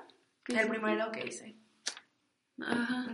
[0.48, 1.56] el primero que hice.
[2.60, 3.06] Ajá.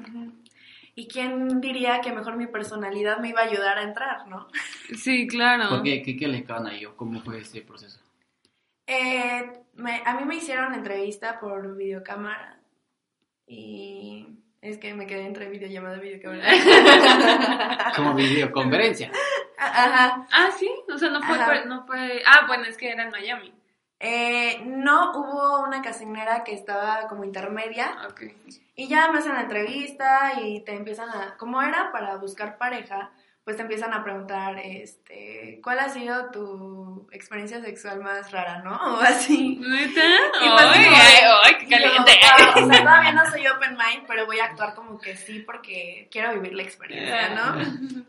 [0.94, 4.48] ¿Y quién diría que mejor mi personalidad me iba a ayudar a entrar, no?
[4.96, 5.68] Sí, claro.
[5.68, 6.02] ¿Por qué?
[6.02, 8.00] ¿Qué, qué le acaban ahí o cómo fue ese proceso?
[8.86, 12.58] Eh, me- a mí me hicieron entrevista por videocámara
[13.46, 14.26] y
[14.60, 17.92] es que me quedé entre videollamada y videocámara.
[17.96, 19.10] Como videoconferencia.
[19.58, 20.26] Ajá.
[20.32, 21.64] Ah, sí, o sea, no fue, Ajá.
[21.66, 22.22] no fue.
[22.26, 23.52] Ah, bueno, es que era en Miami.
[24.02, 28.22] Eh, no hubo una casinera que estaba como intermedia Ok.
[28.74, 33.10] y ya me hacen la entrevista y te empiezan a, como era para buscar pareja,
[33.44, 38.74] pues te empiezan a preguntar, este, ¿cuál ha sido tu experiencia sexual más rara, no?
[38.96, 39.56] O así.
[39.60, 40.00] ¿Neta?
[40.44, 42.12] Y pues qué caliente.
[42.54, 45.40] "Wow", o sea, todavía no soy open mind, pero voy a actuar como que sí
[45.40, 47.60] porque quiero vivir la experiencia, ¿no?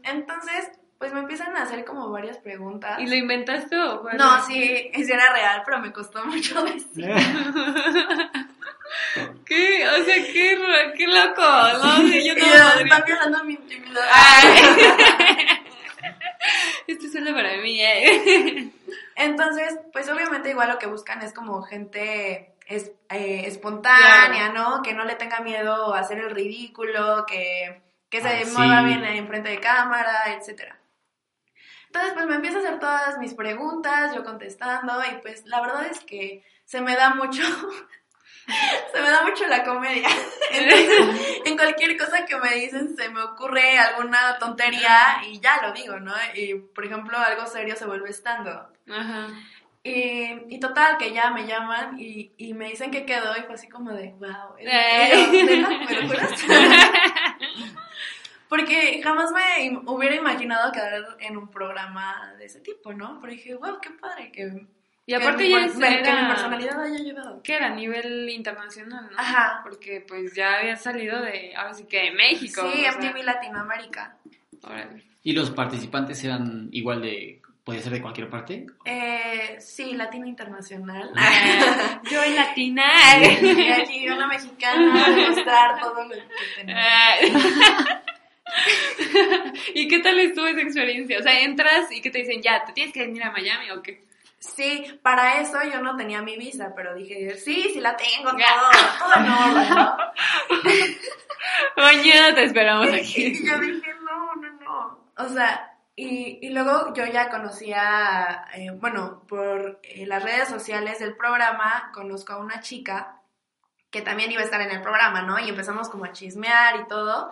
[0.04, 0.72] Entonces,
[1.02, 3.00] pues me empiezan a hacer como varias preguntas.
[3.00, 7.10] ¿Y lo inventaste o fue No, sí, sí era real, pero me costó mucho decir.
[9.46, 9.88] ¿Qué?
[9.88, 10.56] O sea, qué,
[11.08, 11.98] loco, ¿no?
[12.08, 12.82] Sí, yo no podría.
[12.84, 14.04] están violando mi intimidad.
[14.14, 14.60] Ay.
[16.88, 18.70] Esto es solo para mí, ¿eh?
[19.16, 24.84] Entonces, pues obviamente igual lo que buscan es como gente es, eh, espontánea, ¿no?
[24.84, 28.52] Que no le tenga miedo a hacer el ridículo, que, que se Ah, sí.
[28.56, 30.78] mueva bien en frente de cámara, etcétera.
[31.92, 35.88] Entonces, pues me empieza a hacer todas mis preguntas, yo contestando, y pues la verdad
[35.88, 37.44] es que se me da mucho,
[38.94, 40.08] se me da mucho la comedia.
[40.52, 45.74] Entonces, en cualquier cosa que me dicen se me ocurre alguna tontería y ya lo
[45.74, 46.14] digo, ¿no?
[46.34, 48.52] Y por ejemplo, algo serio se vuelve estando.
[48.90, 49.28] Ajá.
[49.84, 53.56] Y, y total, que ya me llaman y, y me dicen que quedó y fue
[53.56, 54.56] así como de, wow.
[54.60, 55.28] Eh.
[55.30, 56.42] ¿Me lo juras?
[58.52, 63.18] Porque jamás me im- hubiera imaginado quedar en un programa de ese tipo, ¿no?
[63.22, 64.68] Pero dije, wow, qué padre que,
[65.06, 67.42] Y aparte que, ya mi, que mi personalidad haya ayudado.
[67.44, 69.18] que era a nivel internacional, ¿no?
[69.18, 69.62] Ajá.
[69.64, 72.62] Porque pues ya había salido de, ahora sí que de México.
[72.74, 74.18] Sí, sea, MTV Latinoamérica.
[74.64, 75.02] órale.
[75.24, 77.42] ¿Y los participantes eran igual de...
[77.64, 78.66] podía ser de cualquier parte?
[78.84, 81.10] Eh, sí, Latino Internacional.
[82.12, 82.84] Yo en latina.
[83.42, 86.22] y aquí una mexicana demostrar todo lo que
[86.58, 86.84] tenemos.
[89.74, 91.20] ¿Y qué tal estuvo esa experiencia?
[91.20, 93.82] O sea, entras y que te dicen, ya, ¿te tienes que venir a Miami o
[93.82, 94.06] qué?
[94.40, 98.40] Sí, para eso yo no tenía mi visa, pero dije, sí, sí la tengo, todo,
[99.00, 99.98] todo en orden, ¿no?
[101.78, 103.26] Mañana te esperamos aquí.
[103.28, 105.12] Y yo dije, no, no, no.
[105.18, 110.98] O sea, y, y luego yo ya conocía, eh, bueno, por eh, las redes sociales
[110.98, 113.22] del programa, conozco a una chica
[113.92, 115.38] que también iba a estar en el programa, ¿no?
[115.38, 117.32] Y empezamos como a chismear y todo.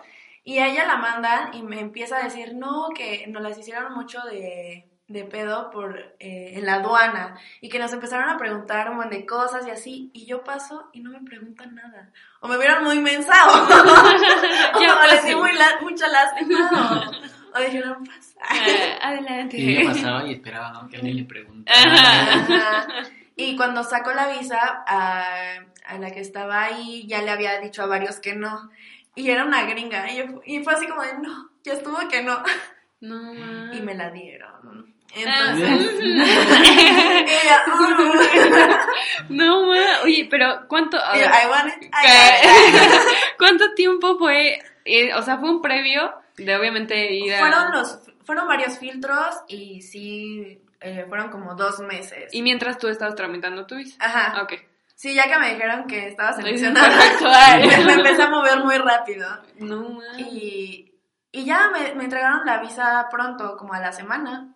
[0.49, 3.93] Y a ella la mandan y me empieza a decir, no, que nos las hicieron
[3.93, 8.89] mucho de, de pedo por, eh, en la aduana y que nos empezaron a preguntar
[8.89, 10.09] un montón de cosas y así.
[10.13, 12.09] Y yo paso y no me preguntan nada.
[12.39, 13.51] O me vieron muy mensa o,
[14.77, 15.27] o Ya les pasó.
[15.27, 16.69] di muy la- mucha lástima
[17.53, 18.39] o, o dijeron, pasa.
[18.41, 19.57] Ah, adelante.
[19.57, 20.87] Y ella pasaba y esperaba, ¿no?
[20.89, 22.87] Que alguien le preguntara.
[23.35, 25.25] Y cuando sacó la visa, a,
[25.85, 28.69] a la que estaba ahí, ya le había dicho a varios que no.
[29.15, 30.09] Y era una gringa.
[30.11, 32.41] Y, yo- y fue así como de, no, ya estuvo que no.
[33.01, 33.71] No, ma.
[33.73, 34.93] Y me la dieron.
[35.25, 35.55] Ah.
[35.55, 39.35] Entonces, ella, "Mm".
[39.35, 40.01] No, ma.
[40.03, 40.97] Oye, pero ¿cuánto?
[40.97, 43.35] a Y yo, ver, I want it, I want it.
[43.37, 44.59] ¿Cuánto tiempo fue?
[44.85, 47.39] eh, o sea, fue un previo de obviamente ir a...
[47.39, 52.33] Fueron, los, fueron varios filtros y sí, eh, fueron como dos meses.
[52.33, 53.95] Y mientras tú estabas tramitando tu visa.
[53.99, 54.41] Ajá.
[54.43, 54.53] Ok.
[54.99, 56.89] Sí, ya que me dijeron que estaba seleccionada,
[57.61, 59.29] me, me empecé a mover muy rápido.
[59.57, 59.97] No.
[60.17, 60.93] Y,
[61.31, 64.53] y ya me, me entregaron la visa pronto, como a la semana.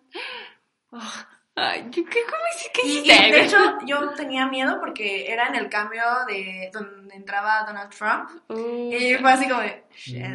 [1.56, 5.70] Ay, ¿qué, cómo hice- qué Y, de hecho yo tenía miedo porque era en el
[5.70, 8.28] cambio de donde entraba Donald Trump.
[8.48, 9.84] Uh, Y fue así como de,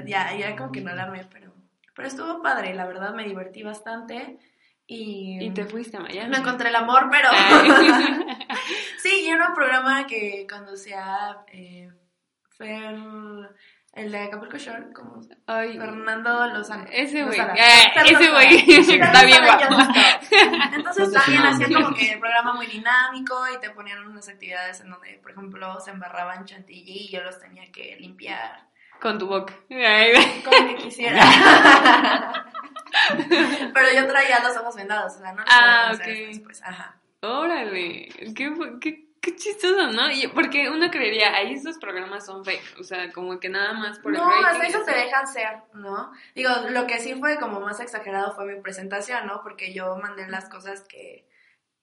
[0.08, 1.54] ya, ya como que no la pero,
[1.94, 4.40] pero estuvo padre, la verdad me divertí bastante.
[4.92, 6.32] Y, y te fuiste a Miami.
[6.32, 7.30] no encontré el amor, pero...
[7.32, 7.70] Ay.
[8.98, 11.92] sí, y era un programa que conducía eh,
[12.58, 12.98] Fer,
[13.94, 16.86] el de Acapulco Shore, como Ay, Fernando Lozano.
[16.92, 17.40] Ese güey.
[17.40, 18.72] Eh, Fer ese güey.
[19.00, 19.76] Está bien guapo.
[20.74, 24.90] Entonces también hacían como que el programa muy dinámico y te ponían unas actividades en
[24.90, 28.69] donde, por ejemplo, se embarraban chantilly y yo los tenía que limpiar
[29.02, 29.54] Con tu boca.
[29.70, 31.22] Como que quisiera.
[33.74, 36.28] Pero yo traía los ojos vendados, o sea, no los Ah, podía conocer ok.
[36.30, 36.64] después.
[36.64, 36.96] Ajá.
[37.22, 38.10] Órale.
[38.36, 40.12] Qué, qué, qué chistoso, ¿no?
[40.12, 42.80] Y porque uno creería, ahí esos programas son fake.
[42.80, 46.12] O sea, como que nada más por el no, hasta eso te dejan ser, ¿no?
[46.36, 49.42] Digo, lo que sí fue como más exagerado fue mi presentación, ¿no?
[49.44, 51.26] Porque yo mandé las cosas que,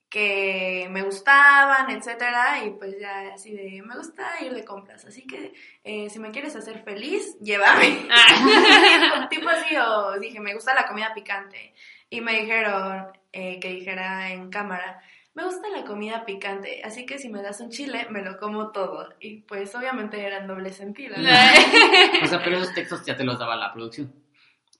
[0.09, 5.27] que me gustaban, etcétera, y pues ya así de, me gusta ir de compras, así
[5.27, 8.07] que eh, si me quieres hacer feliz, llévame.
[8.09, 9.27] Ah.
[9.29, 11.73] tipo así, o dije, me gusta la comida picante,
[12.09, 15.01] y me dijeron eh, que dijera en cámara,
[15.37, 18.71] me gusta la comida picante, así que si me das un chile, me lo como
[18.71, 19.13] todo.
[19.19, 21.15] Y pues obviamente era en doble sentido.
[21.15, 21.29] ¿no?
[22.23, 24.11] O sea, pero esos textos ya te los daba la producción.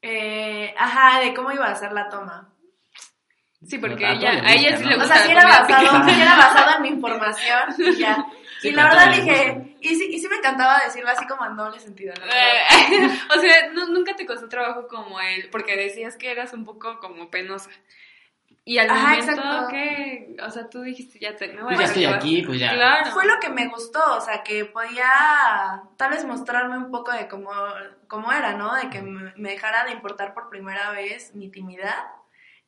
[0.02, 2.50] Eh, ajá, de cómo iba a ser la toma.
[3.68, 4.90] Sí, porque ella, a ella sí ¿no?
[4.92, 7.96] le O gusta sea, la sí era, basado, sí era basado en mi información y
[7.98, 8.26] ya.
[8.60, 11.56] Sí, y la verdad dije, y sí, y sí me encantaba decirlo así como en
[11.56, 12.14] doble sentido.
[12.20, 12.26] ¿no?
[12.26, 16.66] Eh, o sea, nu- nunca te costó trabajo como él, porque decías que eras un
[16.66, 17.70] poco como penosa.
[18.66, 19.68] Y al Ajá, momento exacto.
[19.70, 22.60] que, o sea, tú dijiste, ya te, me voy Pues a ya estoy aquí, pues
[22.60, 22.74] ya.
[22.74, 23.12] Claro.
[23.12, 27.28] Fue lo que me gustó, o sea, que podía tal vez mostrarme un poco de
[27.28, 27.52] cómo,
[28.08, 28.74] cómo era, ¿no?
[28.76, 31.94] De que me me dejara de importar por primera vez mi timidez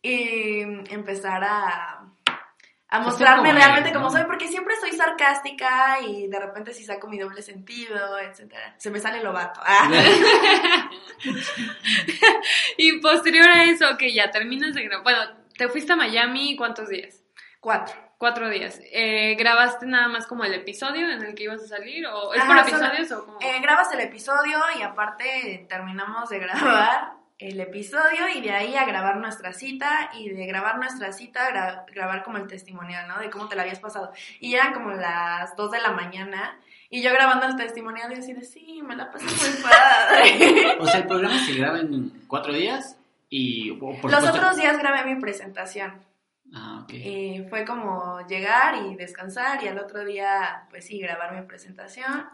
[0.01, 0.61] y
[0.93, 2.01] empezar a,
[2.89, 3.99] a mostrarme como realmente eres, ¿no?
[3.99, 8.75] como soy, porque siempre soy sarcástica y de repente si saco mi doble sentido, etcétera.
[8.77, 9.59] Se me sale lo vato.
[9.63, 9.89] Ah.
[12.77, 15.03] Y posterior a eso, que ya terminas de grabar.
[15.03, 15.19] Bueno,
[15.57, 17.21] te fuiste a Miami, ¿cuántos días?
[17.59, 17.93] Cuatro.
[18.17, 18.79] Cuatro días.
[18.91, 22.05] Eh, ¿Grabaste nada más como el episodio en el que ibas a salir?
[22.07, 23.37] ¿O es Ajá, por solo- episodios o como...?
[23.41, 28.85] Eh, grabas el episodio y aparte terminamos de grabar el episodio y de ahí a
[28.85, 33.17] grabar nuestra cita y de grabar nuestra cita gra- grabar como el testimonial, ¿no?
[33.19, 34.11] De cómo te la habías pasado.
[34.41, 38.33] Y eran como las 2 de la mañana y yo grabando el testimonial y así
[38.33, 40.77] de, sí, me la pasé muy padre.
[40.79, 42.97] O sea, el programa se graba en cuatro días
[43.29, 43.71] y...
[43.73, 45.93] por Los otros días grabé mi presentación.
[46.53, 46.93] Ah, ok.
[46.93, 52.27] Y fue como llegar y descansar y al otro día, pues sí, grabar mi presentación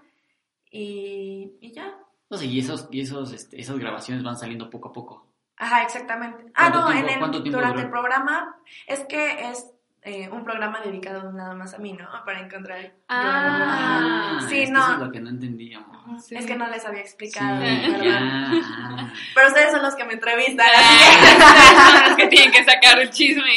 [0.72, 1.94] y, y ya.
[2.30, 5.28] O sea, y, esos, y esos, este, esas grabaciones van saliendo poco a poco.
[5.58, 6.44] Ajá, exactamente.
[6.56, 7.80] Ah, ¿Cuánto no, tiempo- en el- durante duró?
[7.86, 8.56] el programa
[8.88, 9.72] es que es
[10.08, 12.08] eh, un programa dedicado nada más a mí, ¿no?
[12.26, 12.94] Para encontrar.
[13.10, 14.84] Ah, sí, es que no.
[14.84, 16.24] Eso es lo que no entendíamos.
[16.26, 16.36] Sí.
[16.36, 18.12] Es que no les había explicado, Sí, ¿verdad?
[18.20, 19.14] ah.
[19.34, 20.68] Pero ustedes son los que me entrevistan.
[20.78, 23.50] Ah, son los que tienen que sacar el chisme.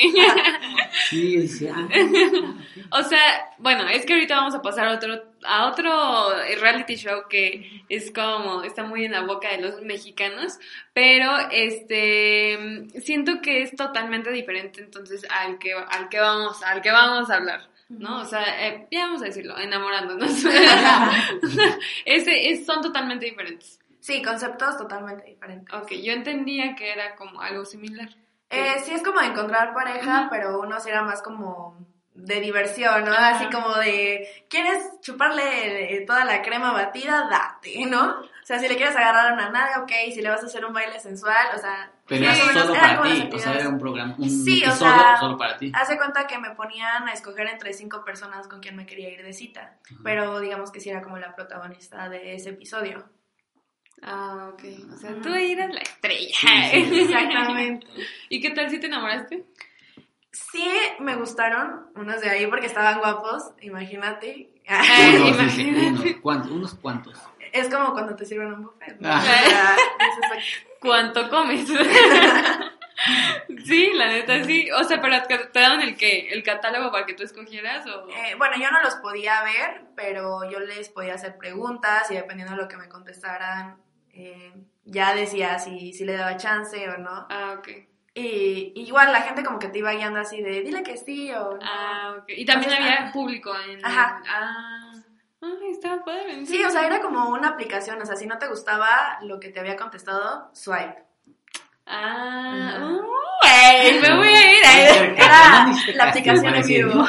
[1.10, 1.68] Sí, sí.
[2.90, 7.28] O sea, bueno, es que ahorita vamos a pasar a otro, a otro reality show
[7.28, 10.58] que es como, está muy en la boca de los mexicanos,
[10.92, 16.90] pero este, siento que es totalmente diferente entonces al que, al que vamos, al que
[16.90, 17.68] vamos a hablar.
[17.88, 18.20] ¿No?
[18.20, 20.30] O sea, eh, ya vamos a decirlo, enamorándonos.
[22.04, 23.80] Ese, es, son totalmente diferentes.
[24.00, 25.74] Sí, conceptos totalmente diferentes.
[25.74, 28.10] Ok, yo entendía que era como algo similar.
[28.50, 31.78] Eh, sí, es como encontrar pareja, pero uno sí era más como
[32.18, 33.12] de diversión, ¿no?
[33.12, 33.30] Ajá.
[33.30, 37.28] Así como de, ¿quieres chuparle eh, toda la crema batida?
[37.30, 38.20] Date, ¿no?
[38.20, 40.72] O sea, si le quieres agarrar una nalga, ok, si le vas a hacer un
[40.72, 41.92] baile sensual, o sea...
[42.06, 43.30] Pero era menos solo para ti.
[43.32, 45.70] O sea, era un programa, un Sí, o sea, solo para ti.
[45.74, 49.22] Hace cuenta que me ponían a escoger entre cinco personas con quien me quería ir
[49.22, 53.08] de cita, pero digamos que sí era como la protagonista de ese episodio.
[54.02, 54.62] Ah, ok.
[54.94, 56.36] O sea, tú eras la estrella.
[56.40, 57.86] Sí, sí, Exactamente.
[58.28, 59.44] ¿Y qué tal si te enamoraste?
[60.32, 60.68] Sí,
[61.00, 64.50] me gustaron unos de ahí porque estaban guapos, imagínate.
[64.68, 65.80] Unos, imagínate.
[65.80, 66.50] dice, unos, ¿cuántos?
[66.52, 67.18] unos cuantos.
[67.52, 69.00] Es como cuando te sirven un buffet.
[69.00, 69.08] ¿no?
[69.10, 69.18] Ah.
[69.18, 69.76] O sea,
[70.36, 71.66] dices, ¿Cuánto comes?
[73.64, 74.70] sí, la neta sí.
[74.70, 76.28] O sea, pero te te daban el qué?
[76.30, 78.08] ¿El catálogo para que tú escogieras o...?
[78.10, 82.54] eh, bueno, yo no los podía ver, pero yo les podía hacer preguntas y dependiendo
[82.54, 83.80] de lo que me contestaran,
[84.12, 84.52] eh,
[84.84, 87.26] ya decía si, si le daba chance o no.
[87.30, 87.68] Ah, ok.
[88.18, 91.30] Y, y igual la gente como que te iba guiando así de, dile que sí
[91.32, 91.58] o no.
[91.62, 92.24] Ah, ok.
[92.28, 93.12] Y también Entonces, había ah.
[93.12, 93.84] público en...
[93.84, 94.22] Ajá.
[94.28, 94.92] Ah.
[95.40, 96.44] Ay, estaba padre.
[96.46, 99.50] Sí, o sea, era como una aplicación, o sea, si no te gustaba lo que
[99.50, 101.04] te había contestado, swipe.
[101.86, 104.58] Ah, uy, me voy a ir.
[104.66, 107.04] Ay, Era la aplicación en vivo.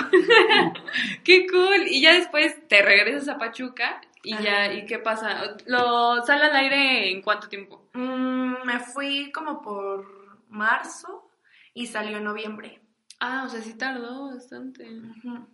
[1.24, 1.88] Qué cool.
[1.88, 4.43] Y ya después te regresas a Pachuca y Ajá.
[4.43, 5.58] ya, ¿y qué pasa?
[5.65, 7.89] ¿Lo sale al aire en cuánto tiempo?
[7.93, 10.18] Mm, me fui como por
[10.50, 11.30] marzo
[11.74, 12.82] y salió en noviembre.
[13.20, 14.88] Ah, o sea, sí tardó bastante.
[14.90, 15.48] Ujú.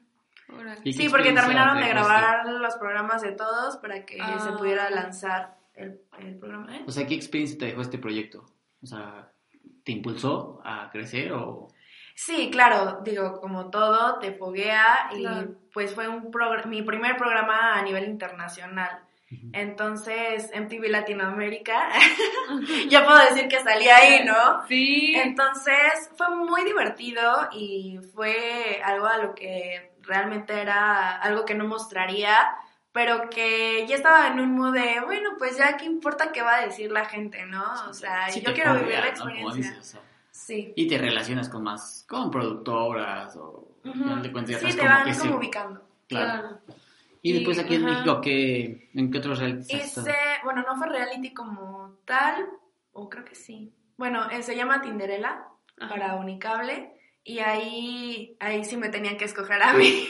[0.53, 0.81] Órale.
[0.83, 4.39] ¿Y qué Sí, porque terminaron de grabar los programas de todos para que Ah.
[4.39, 6.75] se pudiera lanzar el, el programa.
[6.77, 6.83] ¿eh?
[6.87, 8.45] O sea, ¿qué experiencia te dejó este proyecto?
[8.83, 9.31] O sea,
[9.83, 11.67] ¿te impulsó a crecer o...?
[12.17, 15.55] Sí, claro, digo, como todo, te foguea y Claro.
[15.73, 16.31] pues fue un
[16.67, 18.99] mi primer programa a nivel internacional.
[19.53, 21.89] Entonces, MTV Latinoamérica,
[22.89, 24.65] ya puedo decir que salí ahí, ¿no?
[24.67, 25.15] Sí.
[25.15, 31.65] Entonces fue muy divertido y fue algo a lo que realmente era algo que no
[31.67, 32.37] mostraría,
[32.91, 36.57] pero que ya estaba en un mood de, bueno, pues ya qué importa qué va
[36.57, 37.63] a decir la gente, ¿no?
[37.89, 39.17] O sea, Sí yo te quiero vivir la ¿no?
[39.17, 39.71] Como experiencia.
[39.71, 40.73] dices, o sea, Sí.
[40.75, 43.69] y te relacionas con más, con productoras o...
[43.83, 45.81] final de cuentas Sí, te van como se- ubicando.
[46.07, 46.59] Claro.
[47.25, 47.85] Y después aquí en.
[47.85, 49.41] México, ¿qué, ¿en qué otros?
[49.41, 52.45] Hice, bueno, no fue reality como tal,
[52.91, 53.73] o creo que sí.
[53.97, 55.47] Bueno, eh, se llama Tinderella
[55.79, 55.89] Ajá.
[55.89, 56.91] para Unicable
[57.23, 60.07] y ahí, ahí sí me tenían que escoger a mí.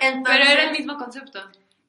[0.00, 1.38] Entonces, Pero era el mismo concepto.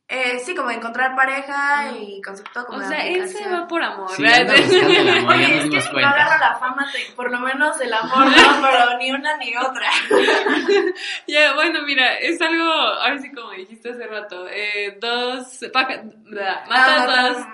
[0.10, 3.84] Eh, sí, como encontrar pareja y concepto como O de sea, él se va por
[3.84, 4.10] amor.
[4.12, 4.56] Sí, ¿verdad?
[4.56, 6.10] el amor, ya Oye, nos es que si no cuenta.
[6.12, 9.89] agarro la fama, te- por lo menos el amor no, pero ni una ni otra.
[11.28, 16.63] Ya, bueno, mira, es algo, ahora sí como dijiste hace rato, eh, dos, paja- bla,
[16.70, 17.08] matas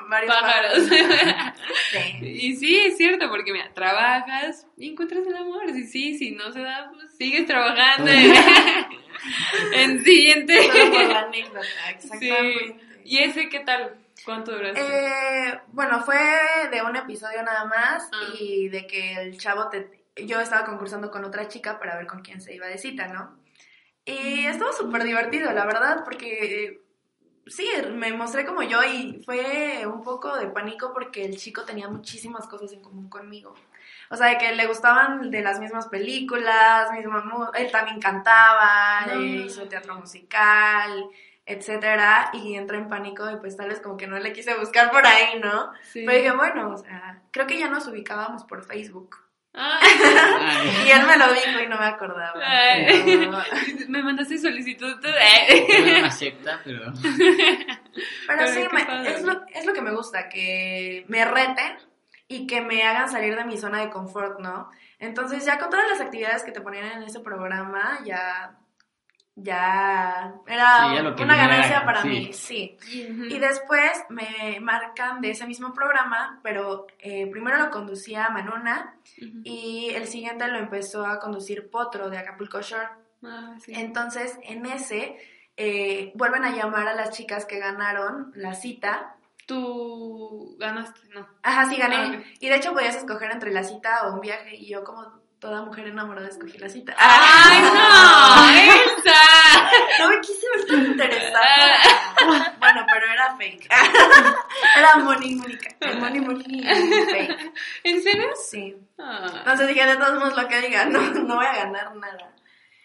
[0.07, 0.83] matar dos pájaros.
[1.91, 2.17] Sí.
[2.21, 5.71] y sí, es cierto, porque mira, trabajas y encuentras el amor.
[5.73, 8.11] Si sí, si no se da, pues sigues trabajando.
[9.73, 10.61] en siguiente.
[10.71, 11.65] Solo por la anécdota,
[11.99, 12.07] Sí.
[12.29, 12.79] exactamente.
[13.05, 13.95] ¿Y ese qué tal?
[14.25, 14.79] ¿Cuánto duraste?
[14.81, 16.17] Eh, bueno, fue
[16.71, 18.33] de un episodio nada más Ah.
[18.39, 20.03] y de que el chavo te...
[20.25, 23.37] Yo estaba concursando con otra chica para ver con quién se iba de cita, ¿no?
[24.05, 26.81] Y estuvo súper divertido, la verdad, porque
[27.47, 31.89] sí, me mostré como yo y fue un poco de pánico porque el chico tenía
[31.89, 33.55] muchísimas cosas en común conmigo.
[34.13, 39.13] O sea, de que le gustaban de las mismas películas, misma él también cantaba, No.
[39.19, 41.05] eh, hizo teatro musical,
[41.45, 44.91] etcétera, y entré en pánico y pues tal vez como que no le quise buscar
[44.91, 45.71] por ahí, ¿no?
[45.81, 46.03] Sí.
[46.05, 49.17] Pero dije, bueno, o sea, creo que ya nos ubicábamos por Facebook.
[49.55, 49.79] Ah,
[50.87, 52.33] Y él me lo dijo y no me acordaba.
[52.87, 53.31] Pero,
[53.89, 54.95] me mandaste solicitud.
[55.05, 55.99] eh.
[55.99, 56.91] una secta, pero...
[57.03, 57.77] pero
[58.27, 61.77] Pero sí, me- es, lo, es lo que me gusta, que me reten
[62.35, 64.69] y que me hagan salir de mi zona de confort, ¿no?
[64.99, 68.57] Entonces ya con todas las actividades que te ponían en ese programa, ya,
[69.35, 72.07] ya era Sí, ya lo que una ganancia para sí.
[72.07, 72.77] mí, sí.
[73.29, 79.39] Y después me marcan de ese mismo programa, pero eh, primero lo conducía Manuna Ujú.
[79.43, 82.89] y el siguiente lo empezó a conducir Potro de Acapulco Shore.
[83.23, 83.73] Ah, sí.
[83.75, 85.17] Entonces, en ese,
[85.57, 89.15] eh, vuelven a llamar a las chicas que ganaron la cita.
[89.45, 91.27] Tú ganaste, no.
[91.41, 91.95] Ajá, sí, gané.
[91.97, 92.23] Ah.
[92.39, 94.55] Y de hecho podías escoger entre la cita o un viaje.
[94.55, 96.95] Y yo, como toda mujer enamorada, escogí la cita.
[96.97, 98.47] ¡Ay, no!
[98.95, 99.69] ¡Elsa!
[99.99, 101.77] No me quise ver tan interesada.
[102.59, 103.67] bueno, pero era fake.
[104.77, 105.75] era Moni Mónica.
[105.99, 107.53] Moni Moni fake.
[107.83, 108.29] ¿En serio?
[108.49, 108.77] Sí.
[108.97, 109.29] Ah.
[109.39, 112.33] Entonces dije, de todos modos, lo que diga, no, no voy a ganar nada.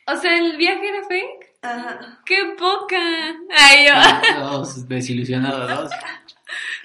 [0.08, 1.54] O sea, ¿el viaje era fake?
[1.62, 2.20] Ajá.
[2.24, 2.96] ¡Qué poca!
[3.56, 3.94] Ay, yo.
[4.36, 5.92] Todos desilusionados.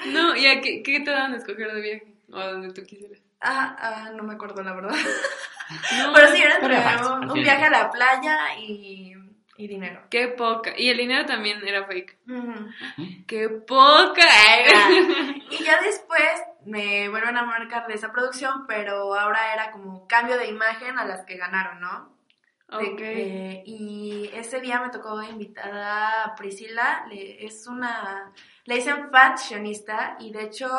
[0.05, 2.13] No, ¿y a qué, qué te daban a escoger de viaje?
[2.31, 3.19] O a donde tú quisieras.
[3.41, 4.95] Ah, ah, no me acuerdo la verdad.
[5.97, 9.13] No, Pero sí, era pero entre fácil, un, viaje a la playa y,
[9.57, 10.01] y dinero.
[10.11, 10.73] Qué poca.
[10.77, 12.17] Y el dinero también era fake.
[13.25, 14.21] ¡Qué poca!
[14.75, 14.89] Ah,
[15.49, 16.21] y ya después
[16.65, 21.05] me vuelven a marcar de esa producción, pero ahora era como cambio de imagen a
[21.05, 22.13] las que ganaron, ¿no?
[22.77, 22.97] De Ok.
[22.97, 28.31] que- y ese día me tocó invitada a Priscila, le- es una,
[28.65, 30.69] le dicen fashionista y de hecho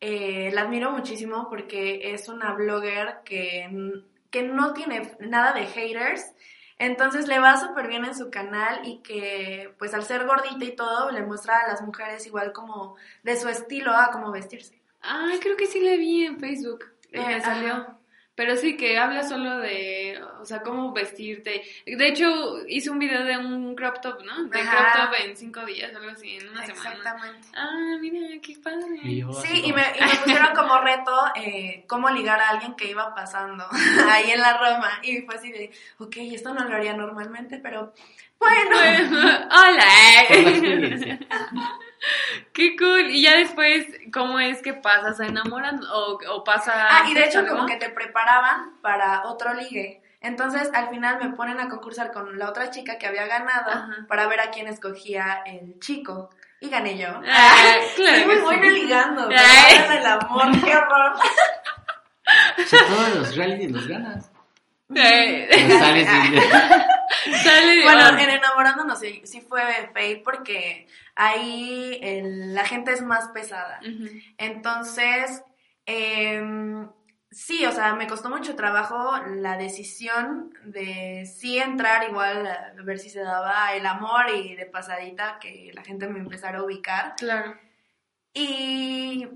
[0.00, 6.32] eh, la admiro muchísimo porque es una blogger que, que no tiene nada de haters,
[6.78, 10.74] entonces le va súper bien en su canal y que pues al ser gordita y
[10.76, 14.80] todo le muestra a las mujeres igual como de su estilo a cómo vestirse.
[15.00, 16.84] Ay, creo que sí la vi en Facebook.
[17.12, 17.74] Eh, salió.
[17.74, 17.98] ajá.
[18.36, 21.62] Pero sí que habla solo de, o sea, cómo vestirte.
[21.86, 24.44] De hecho, hice un video de un crop top, ¿no?
[24.44, 24.92] De Ajá.
[24.92, 26.90] crop top en cinco días, algo así, en una semana.
[26.90, 27.48] Exactamente.
[27.54, 28.98] Ah, mira, qué padre.
[29.04, 32.74] Y yo Sí, y me, y me pusieron como reto eh, cómo ligar a alguien
[32.74, 33.64] que iba pasando
[34.10, 34.98] ahí en la Roma.
[35.02, 37.94] Y fue así de, ok, esto no lo haría normalmente, pero
[38.38, 38.76] bueno.
[39.50, 39.88] Hola.
[42.52, 43.10] Qué cool.
[43.10, 47.24] Y ya después, ¿cómo es que pasas a enamorar o, o pasa Ah, y de
[47.24, 50.02] hecho como que te preparaban para otro ligue.
[50.20, 54.06] Entonces al final me ponen a concursar con la otra chica que había ganado Ajá.
[54.08, 56.30] para ver a quién escogía el chico.
[56.60, 57.08] Y gané yo.
[57.28, 58.70] Ah, claro Soy muy buena sí.
[58.70, 59.22] ligando.
[59.22, 61.12] ahora el amor, qué horror.
[62.66, 64.30] Sea, todos los reality los ganas.
[64.88, 70.86] Pero sales y- Sale Bueno, ah, en enamorándonos sí, sí fue fake porque
[71.16, 73.80] ahí el- la gente es más pesada.
[74.38, 75.42] Entonces,
[75.86, 76.88] em,
[77.30, 82.98] sí, o sea, me costó mucho trabajo la decisión de sí entrar igual a ver
[82.98, 87.14] si se daba el amor y de pasadita que la gente me empezara a ubicar.
[87.16, 87.54] Claro.
[88.32, 89.28] Y,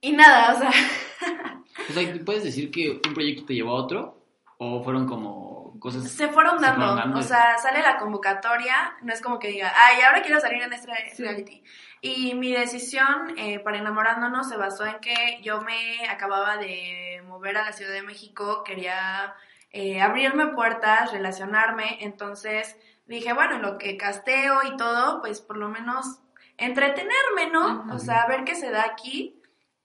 [0.00, 0.70] y nada, o sea,
[1.88, 4.18] O sea, ¿puedes decir que un proyecto te llevó a otro?
[4.58, 5.51] ¿O fueron como
[5.82, 6.10] cosas...
[6.10, 6.80] se fueron Se dando.
[6.80, 7.18] fueron dando.
[7.18, 10.72] O sea, sale la convocatoria, no es como que diga, ay, ahora quiero salir en
[10.72, 11.62] este reality.
[12.00, 17.56] Y mi decisión eh, para enamorándonos se basó en que yo me acababa de mover
[17.56, 19.34] a la Ciudad de México, quería
[19.70, 22.76] eh, abrirme puertas, relacionarme, entonces
[23.06, 26.20] dije, bueno, en lo que casteo y todo, pues por lo menos
[26.56, 27.80] entretenerme, ¿no?
[27.80, 27.94] Ujú.
[27.94, 29.38] O sea, ver qué se da aquí.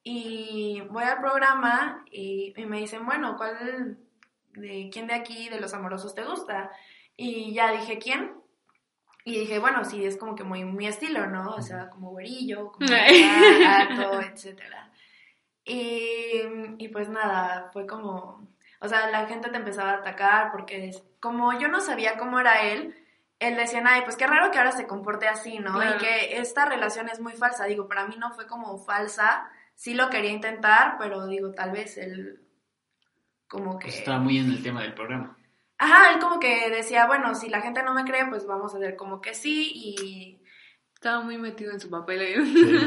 [0.04, 3.98] Y voy al programa y, y me dicen, bueno, ¿cuál,
[4.58, 6.72] de quién de aquí, de los amorosos te gusta?
[7.16, 8.34] Y ya dije, ¿quién?
[9.24, 11.55] Y dije, bueno, sí, es como que muy mi estilo, ¿no?
[11.55, 14.89] O sea, como güerillo, como alto, etcétera.
[15.66, 16.41] Y,
[16.78, 18.47] y pues nada, fue como,
[18.80, 22.62] o sea, la gente te empezaba a atacar porque como yo no sabía cómo era
[22.62, 22.95] él,
[23.39, 25.74] él decía, ay, pues qué raro que ahora se comporte así, ¿no?
[25.74, 25.95] Claro.
[25.95, 27.66] Y que esta relación es muy falsa.
[27.66, 31.97] Digo, para mí no fue como falsa, sí lo quería intentar, pero digo, tal vez
[31.97, 32.47] él
[33.48, 33.86] como que...
[33.88, 35.38] Pues estaba muy en el tema del programa.
[35.80, 38.78] Ajá, él como que decía, bueno, si la gente no me cree, pues vamos a
[38.78, 40.41] hacer como que sí y...
[40.93, 42.45] Estaba muy metido en su papel ahí.
[42.45, 42.78] Sí,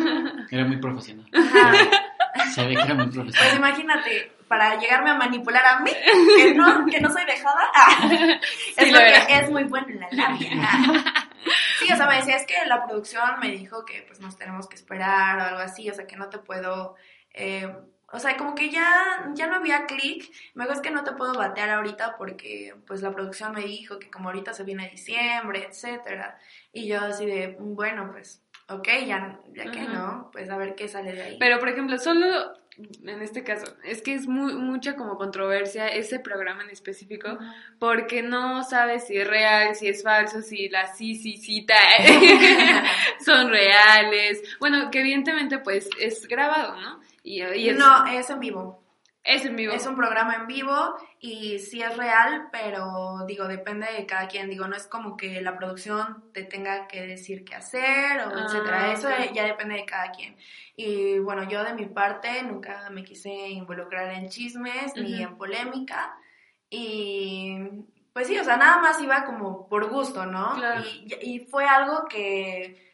[0.51, 1.29] Era muy profesional.
[1.33, 1.73] Ajá.
[2.53, 3.57] Se ve que era muy Pues profesional.
[3.57, 5.93] imagínate, para llegarme a manipular a mí,
[6.37, 8.41] que no, que no soy dejada, ah, Sí,
[8.77, 9.19] es lo era.
[9.41, 10.51] es muy bueno en la labia.
[10.61, 11.29] ah.
[11.79, 14.69] Sí, o sea, me decía, es que la producción me dijo que pues nos tenemos
[14.69, 16.97] que esperar o algo así, o sea, que no te puedo...
[17.33, 17.73] Eh,
[18.13, 20.31] o sea, como que ya, ya no había clic.
[20.55, 23.99] Me dijo, es que no te puedo batear ahorita porque pues la producción me dijo
[23.99, 26.39] que como ahorita se viene diciembre, etcétera.
[26.73, 30.89] Y yo así de, bueno, pues, ok, ya, ya que no, pues a ver qué
[30.89, 31.37] sale de ahí.
[31.39, 32.55] Pero, por ejemplo, solo
[33.05, 37.39] en este caso, es que es muy, mucha como controversia ese programa en específico,
[37.79, 41.75] porque no sabes si es real, si es falso, si las sí, sí, cita
[43.25, 44.43] son reales.
[44.59, 47.01] Bueno, que evidentemente pues es grabado, ¿no?
[47.31, 48.83] Y, es, no, es en vivo.
[49.23, 49.73] Es en vivo.
[49.73, 54.49] Es un programa en vivo y sí es real, pero digo, depende de cada quien.
[54.49, 58.45] Digo, no es como que la producción te tenga que decir qué hacer o ah,
[58.47, 58.93] etcétera.
[58.93, 60.37] Eso ya depende de cada quien.
[60.75, 66.17] Y bueno, yo de mi parte nunca me quise involucrar en chismes ni en polémica.
[66.69, 67.59] Y
[68.13, 70.57] pues sí, o sea, nada más iba como por gusto, ¿no?
[71.05, 72.90] Y, y fue algo que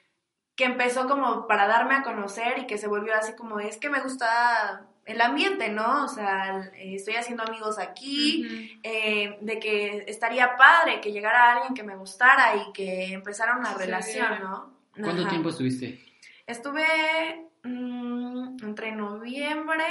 [0.56, 3.90] que empezó como para darme a conocer y que se volvió así como, es que
[3.90, 6.04] me gusta el ambiente, ¿no?
[6.04, 11.84] O sea, estoy haciendo amigos aquí, eh, de que estaría padre que llegara alguien que
[11.84, 14.74] me gustara y que empezara una relación, ¿no?
[14.98, 16.02] ¿Cuánto tiempo estuviste?
[16.46, 19.84] Estuve mm, entre noviembre,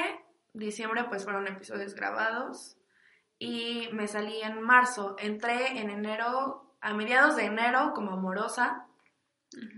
[0.54, 2.78] diciembre, pues fueron episodios grabados
[3.38, 5.16] y me salí en marzo.
[5.20, 8.85] Entré en enero, a mediados de enero como amorosa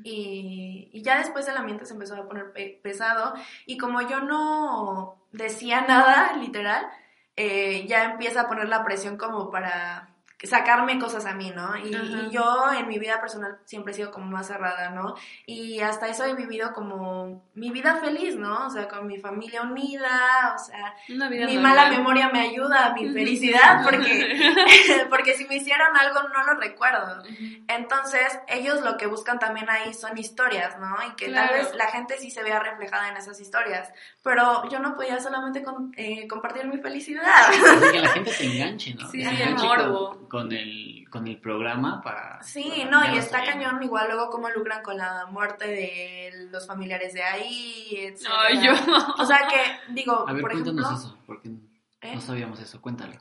[0.04, 2.52] y, ya después el ambiente se empezó a poner
[2.82, 3.34] pesado
[3.66, 6.88] y como yo no decía nada, literal,
[7.36, 10.10] eh, ya empieza a poner la presión como para
[10.44, 11.76] sacarme cosas a mí, ¿no?
[11.78, 11.92] Y,
[12.30, 15.16] yo en mi vida personal siempre he sido como más cerrada, ¿no?
[15.46, 18.68] Y hasta eso he vivido como mi vida feliz, ¿no?
[18.68, 23.10] O sea, con mi familia unida, o sea, mi mala memoria me ayuda a mi
[23.10, 24.52] felicidad porque,
[25.10, 27.24] porque si me hicieron algo no lo recuerdo.
[27.68, 30.96] Entonces, ellos lo que buscan también ahí son historias, ¿no?
[31.08, 34.80] Y que tal vez la gente sí se vea reflejada en esas historias, pero yo
[34.80, 35.64] no podía solamente
[35.96, 37.24] eh, compartir mi felicidad.
[37.92, 39.08] que la gente se enganche, ¿no?
[39.18, 42.42] Sí, el morbo con el, con el programa para...
[42.44, 47.14] Sí, no, y está cañón igual luego cómo lucran con la muerte de los familiares
[47.14, 48.28] de ahí, etc.
[48.64, 48.74] Yo
[49.18, 51.10] O sea que, digo, A ver, por cuéntanos ejemplo...
[51.10, 51.50] eso, porque
[52.02, 52.16] ¿Eh?
[52.16, 53.14] no sabíamos eso, cuéntalo.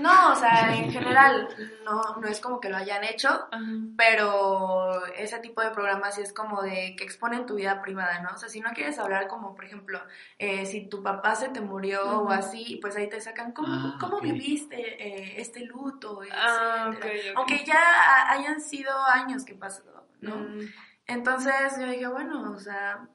[0.00, 1.48] No, o sea, en general
[1.84, 3.48] no, no es como que lo hayan hecho,
[3.96, 8.30] pero ese tipo de programas sí es como de que exponen tu vida privada, ¿no?
[8.34, 10.00] O sea, si no quieres hablar como, por ejemplo,
[10.38, 13.96] eh, si tu papá se te murió o así, pues ahí te sacan cómo, ah,
[14.00, 16.90] cómo viviste eh, este luto, ah,
[17.36, 19.82] Aunque ya hayan sido años que pasó,
[20.20, 20.36] ¿no?
[20.36, 20.60] Mm.
[21.06, 23.08] Entonces yo dije, bueno, o sea,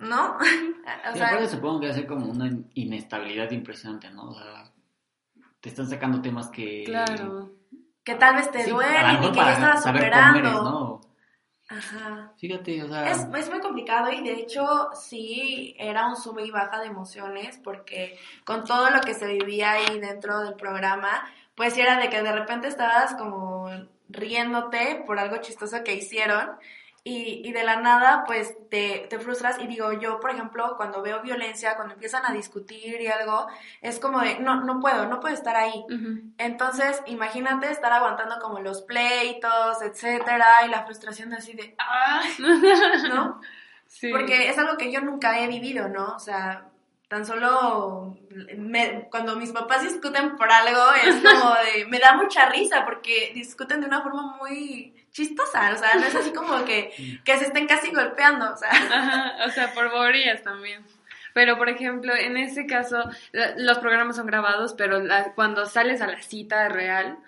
[0.00, 0.36] ¿no?
[1.12, 4.30] o sea, supongo que como una inestabilidad impresionante, ¿no?
[4.30, 4.70] O sea,
[5.60, 6.84] te están sacando temas que...
[6.84, 7.52] Claro.
[8.02, 10.62] Que tal vez te duelen y que ya estabas superando.
[10.62, 11.00] ¿no?
[11.68, 12.32] Ajá.
[12.38, 13.10] Fíjate, o sea...
[13.10, 17.60] Es, es, muy complicado y de hecho sí era un sube y baja de emociones
[17.62, 21.10] porque con todo lo que se vivía ahí dentro del programa,
[21.54, 23.70] pues era de que de repente estabas como
[24.08, 26.50] riéndote por algo chistoso que hicieron
[27.02, 29.58] y, y, de la nada, pues te, te, frustras.
[29.58, 33.46] Y digo, yo, por ejemplo, cuando veo violencia, cuando empiezan a discutir y algo,
[33.80, 35.84] es como de, no, no puedo, no puedo estar ahí.
[36.36, 42.22] Entonces, imagínate estar aguantando como los pleitos, etcétera, y la frustración de así de, ¡ah!
[43.08, 43.40] ¿no?
[43.86, 44.08] Sí.
[44.12, 46.14] Porque es algo que yo nunca he vivido, ¿no?
[46.14, 46.70] O sea,
[47.08, 48.16] tan solo
[48.56, 53.32] me, cuando mis papás discuten por algo, es como de, me da mucha risa porque
[53.34, 57.46] discuten de una forma muy chistosa, o sea, no es así como que, que se
[57.46, 58.70] estén casi golpeando, o sea.
[58.70, 60.84] Ajá, o sea, por boberías también.
[61.32, 63.04] Pero, por ejemplo, en ese caso,
[63.56, 65.00] los programas son grabados, pero
[65.34, 67.18] cuando sales a la cita real,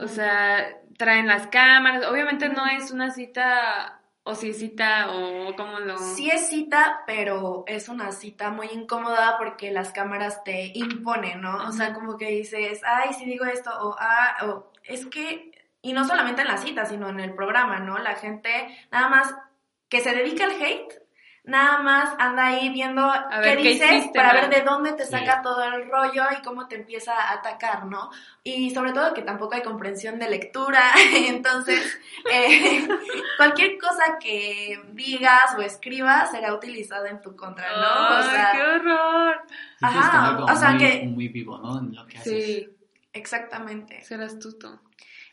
[0.00, 5.56] o sea, traen las cámaras, obviamente no es una cita o si es cita o
[5.56, 5.96] cómo lo...
[5.96, 11.66] Sí es cita, pero es una cita muy incómoda porque las cámaras te imponen, ¿no?
[11.66, 15.47] O sea, como que dices, ay, si digo esto, o, ah, o es que
[15.82, 17.98] y no solamente en la cita, sino en el programa, ¿no?
[17.98, 18.50] La gente
[18.90, 19.34] nada más
[19.88, 20.92] que se dedica al hate,
[21.48, 23.10] nada más anda ahí viendo
[23.42, 27.14] qué, dices para ver de dónde te saca todo el rollo y cómo te empieza
[27.14, 28.10] a atacar, ¿no?
[28.44, 30.82] Y sobre todo que tampoco hay comprensión de lectura,
[31.26, 31.98] entonces
[32.30, 32.86] eh,
[33.38, 38.18] cualquier cosa que digas o escribas será utilizada en tu contra, ¿no?
[38.18, 39.42] o sea, ¡Qué horror!
[39.80, 41.06] Ajá, o sea muy, que...
[41.06, 41.78] Muy vivo, ¿no?
[41.78, 42.44] En lo que haces.
[42.44, 42.68] Sí,
[43.14, 44.02] exactamente.
[44.04, 44.80] Ser astuto.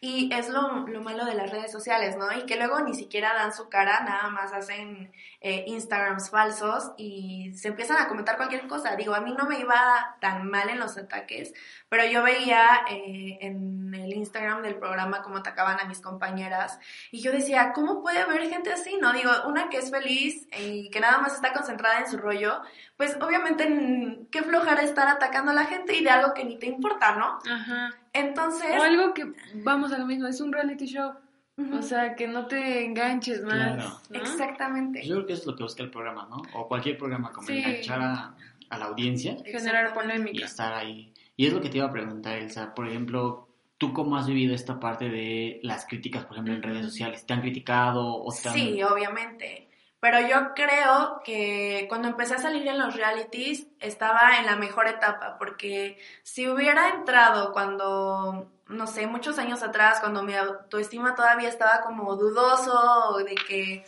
[0.02, 2.32] Y es lo, lo, malo de las redes sociales, ¿no?
[2.38, 5.12] Y que luego ni siquiera dan su cara, nada más hacen
[5.48, 8.96] eh, Instagrams falsos y se empiezan a comentar cualquier cosa.
[8.96, 11.54] Digo, a mí no me iba tan mal en los ataques,
[11.88, 16.80] pero yo veía eh, en el Instagram del programa cómo atacaban a mis compañeras
[17.12, 18.98] y yo decía, ¿cómo puede haber gente así?
[19.00, 22.64] No, digo, una que es feliz y que nada más está concentrada en su rollo,
[22.98, 26.66] pues obviamente qué flojera estar atacando a la gente y de algo que ni te
[26.66, 27.38] importa, ¿no?
[27.48, 27.92] Ajá.
[28.14, 28.80] Entonces...
[28.80, 31.14] O algo que, vamos a lo mismo, es un reality show.
[31.58, 34.02] O sea, que no te enganches más.
[34.12, 35.06] Exactamente.
[35.06, 36.42] Yo creo que es lo que busca el programa, ¿no?
[36.54, 38.36] O cualquier programa, como enganchar a,
[38.70, 39.38] a, la audiencia.
[39.46, 40.40] Generar polémica.
[40.40, 41.14] Y estar ahí.
[41.38, 42.74] Y es lo que te iba a preguntar, Elsa.
[42.74, 43.48] Por ejemplo,
[43.78, 47.26] ¿tú cómo has vivido esta parte de las críticas, por ejemplo, en redes sociales?
[47.26, 49.70] ¿Te han criticado o te Sí, obviamente.
[50.00, 54.88] Pero yo creo que cuando empecé a salir en los realities estaba en la mejor
[54.88, 61.50] etapa, porque si hubiera entrado cuando, no sé, muchos años atrás, cuando mi autoestima todavía
[61.50, 63.86] estaba como dudoso, de que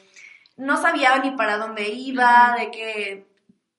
[0.55, 3.28] no sabía ni para dónde iba, de que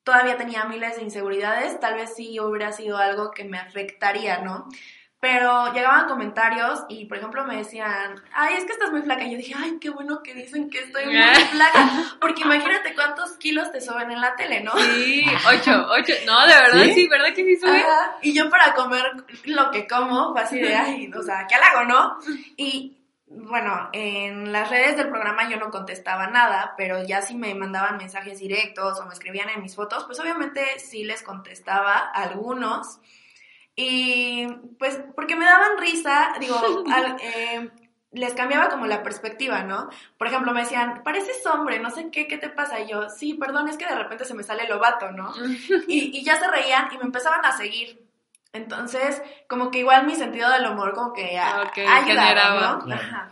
[0.02, 4.68] todavía tenía miles de inseguridades, tal vez sí hubiera sido algo que me afectaría, ¿no?
[5.20, 9.24] Pero llegaban comentarios y, por ejemplo, me decían, ay, es que estás muy flaca.
[9.24, 11.16] Y yo dije, ay, qué bueno que dicen que estoy muy
[11.50, 11.90] flaca.
[12.20, 14.76] Porque imagínate cuántos kilos te suben en la tele, ¿no?
[14.76, 16.12] Sí, ocho, ocho.
[16.24, 17.84] No, de verdad, sí, ¿verdad que sí sube?
[18.22, 19.04] Y yo para comer
[19.44, 22.18] lo que como, fue así de, ay, o sea, ¿qué hago, no?
[22.56, 22.98] Y
[23.30, 27.98] bueno, en las redes del programa yo no contestaba nada, pero ya si me mandaban
[27.98, 33.00] mensajes directos o me escribían en mis fotos, pues obviamente sí les contestaba algunos.
[33.80, 34.44] Y
[34.76, 36.56] pues, porque me daban risa, digo,
[37.22, 37.70] eh,
[38.10, 39.88] les cambiaba como la perspectiva, ¿no?
[40.18, 42.80] Por ejemplo, me decían, pareces hombre, no sé qué, ¿qué te pasa?
[42.80, 45.32] Y yo, sí, perdón, es que de repente se me sale el lobato, ¿no?
[45.86, 48.04] y, y ya se reían y me empezaban a seguir.
[48.52, 52.92] Entonces, como que igual mi sentido del humor como que ayudaba, ¿no?
[52.92, 53.30] Ajá.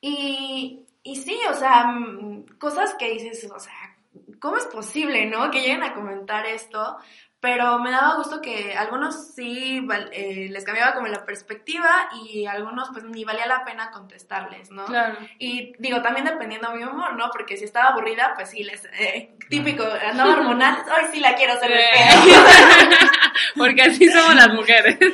[0.00, 3.96] Y, y sí, o sea, mm, cosas que dices, o sea,
[4.38, 5.50] ¿cómo es posible, no?
[5.50, 6.98] Que lleguen a comentar esto,
[7.40, 12.88] pero me daba gusto que algunos sí eh, les cambiaba como la perspectiva y algunos
[12.92, 14.86] pues ni valía la pena contestarles, ¿no?
[14.86, 15.16] Claro.
[15.38, 17.30] Y digo, también dependiendo de mi humor, ¿no?
[17.30, 21.52] Porque si estaba aburrida, pues sí, les, eh, típico, andaba hormonal, hoy sí la quiero
[21.52, 21.84] hacer de
[23.56, 24.98] Porque así somos las mujeres.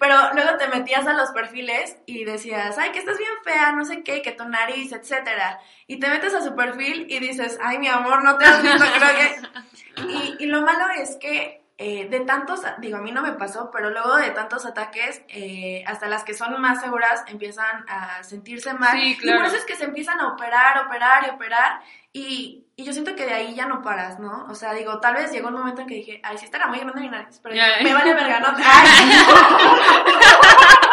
[0.00, 3.84] pero luego te metías a los perfiles y decías, ay, que estás bien fea, no
[3.84, 5.60] sé qué, que tu nariz, etcétera.
[5.86, 8.82] Y te metes a su perfil y dices, ay, mi amor, no te has visto,
[8.96, 13.32] creo que y, lo malo es que eh, de tantos, digo, a mí no me
[13.32, 18.22] pasó, pero luego de tantos ataques, eh, hasta las que son más seguras empiezan a
[18.22, 18.98] sentirse mal.
[18.98, 19.36] Sí, claro.
[19.36, 21.80] Y por eso es que se empiezan a operar, operar y operar.
[22.14, 24.46] Y, y, yo siento que de ahí ya no paras, ¿no?
[24.48, 26.78] O sea, digo, tal vez llegó un momento en que dije, ay, sí estará muy
[26.78, 28.56] grande mi nariz, pero me vale verga, ¿no?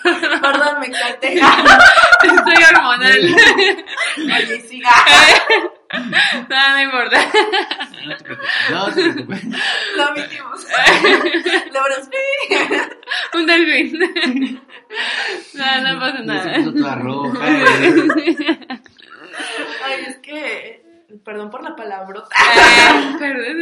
[0.02, 1.34] Perdón, me exalté.
[2.22, 3.36] Estoy hormonal.
[4.16, 4.90] Oye, siga.
[6.48, 7.18] No, no importa.
[8.06, 8.70] No te preocupes.
[8.70, 9.44] No te preocupes.
[9.96, 10.66] Lo omitimos.
[13.32, 13.98] Lo Un delfín.
[15.54, 16.42] No, no pasa nada.
[16.42, 17.38] Se puso toda roja.
[19.84, 20.82] Ay, es que.
[21.24, 22.28] Perdón por la palabrota.
[23.18, 23.56] perdón.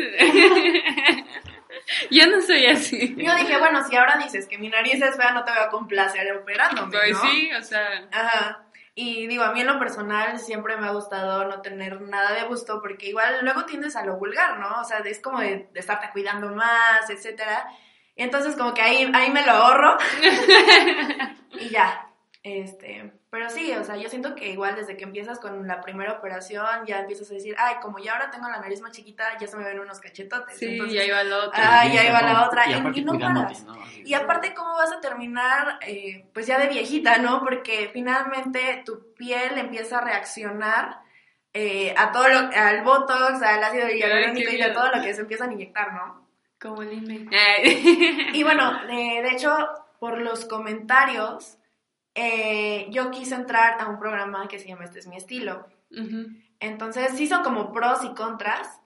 [2.11, 3.15] Yo no soy así.
[3.17, 5.69] Yo dije, bueno, si ahora dices que mi nariz es fea, no te voy a
[5.69, 7.21] complacer operándome, Pues ¿no?
[7.21, 8.09] sí, o sea.
[8.13, 8.65] Ajá.
[8.95, 12.43] Y digo, a mí en lo personal siempre me ha gustado no tener nada de
[12.45, 14.81] gusto porque igual luego tiendes a lo vulgar, ¿no?
[14.81, 17.65] O sea, es como de, estarte cuidando más, etcétera.
[18.17, 19.97] Y entonces como que ahí, ahí me lo ahorro
[21.61, 22.11] y ya.
[22.43, 26.13] Este, pero sí, o sea, yo siento que igual desde que empiezas con la primera
[26.13, 29.47] operación ya empiezas a decir, ay, como ya ahora tengo la nariz más chiquita, ya
[29.47, 30.57] se me ven unos cachetotes.
[30.57, 31.81] Sí, y ahí va la otra.
[31.81, 32.65] Ah, y ahí va la otra.
[32.71, 33.67] Y, no paras.
[34.03, 37.41] Y aparte, ¿cómo vas a terminar, eh, pues ya de viejita, ¿no?
[37.41, 41.01] Porque finalmente tu piel empieza a reaccionar
[41.53, 45.21] eh, a todo lo, al botox, al ácido hialurónico y a todo lo que se
[45.21, 46.27] empiezan a inyectar, ¿no?
[46.59, 47.29] Como el
[48.33, 49.55] y bueno, de hecho,
[50.01, 51.58] por los comentarios
[52.21, 55.69] eh, yo quise entrar a un programa que se llama Este es mi estilo.
[56.59, 58.81] Entonces sí son como pros y contras.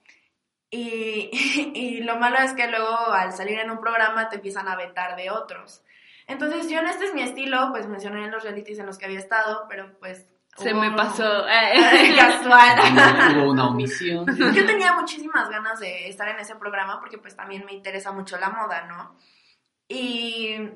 [0.70, 1.30] Y,
[1.74, 5.16] y, lo malo es que luego al salir en un programa te empiezan a vetar
[5.16, 5.82] de otros.
[6.26, 9.06] Entonces yo en Este es mi estilo, pues mencioné en los realities en los que
[9.06, 10.28] había estado, pero pues...
[10.58, 11.24] Se me pasó.
[12.18, 13.36] Casual.
[13.38, 14.26] Hubo una omisión.
[14.54, 18.36] Yo tenía muchísimas ganas de estar en ese programa porque pues también me interesa mucho
[18.38, 19.16] la moda, ¿no?
[19.88, 20.68] Y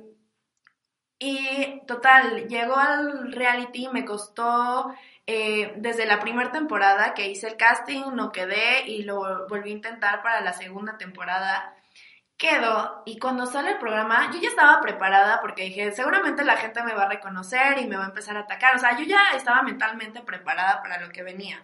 [1.19, 4.95] y total, llegó al reality, me costó
[5.27, 9.75] eh, desde la primera temporada que hice el casting, no quedé y lo volví a
[9.75, 11.75] intentar para la segunda temporada.
[12.37, 16.83] quedo y cuando sale el programa, yo ya estaba preparada porque dije, seguramente la gente
[16.83, 18.77] me va a reconocer y me va a empezar a atacar.
[18.77, 21.63] O sea, yo ya estaba mentalmente preparada para lo que venía.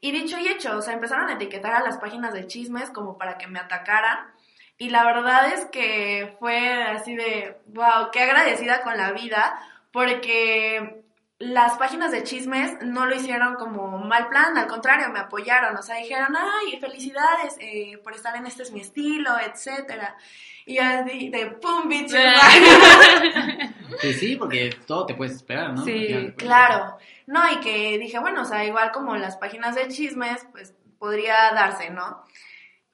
[0.00, 3.16] Y dicho y hecho, o sea, empezaron a etiquetar a las páginas de chismes como
[3.18, 4.35] para que me atacaran.
[4.78, 9.58] Y la verdad es que fue así de, wow, qué agradecida con la vida,
[9.90, 11.02] porque
[11.38, 15.82] las páginas de chismes no lo hicieron como mal plan, al contrario, me apoyaron, o
[15.82, 20.16] sea, dijeron, ay, felicidades eh, por estar en este es mi estilo, etcétera.
[20.64, 22.12] Y así de pum, bitch.
[24.00, 25.82] Sí, sí, porque todo te puedes esperar, ¿no?
[25.82, 26.98] Sí, claro.
[27.26, 31.50] No, y que dije, bueno, o sea, igual como las páginas de chismes, pues podría
[31.52, 32.22] darse, ¿no?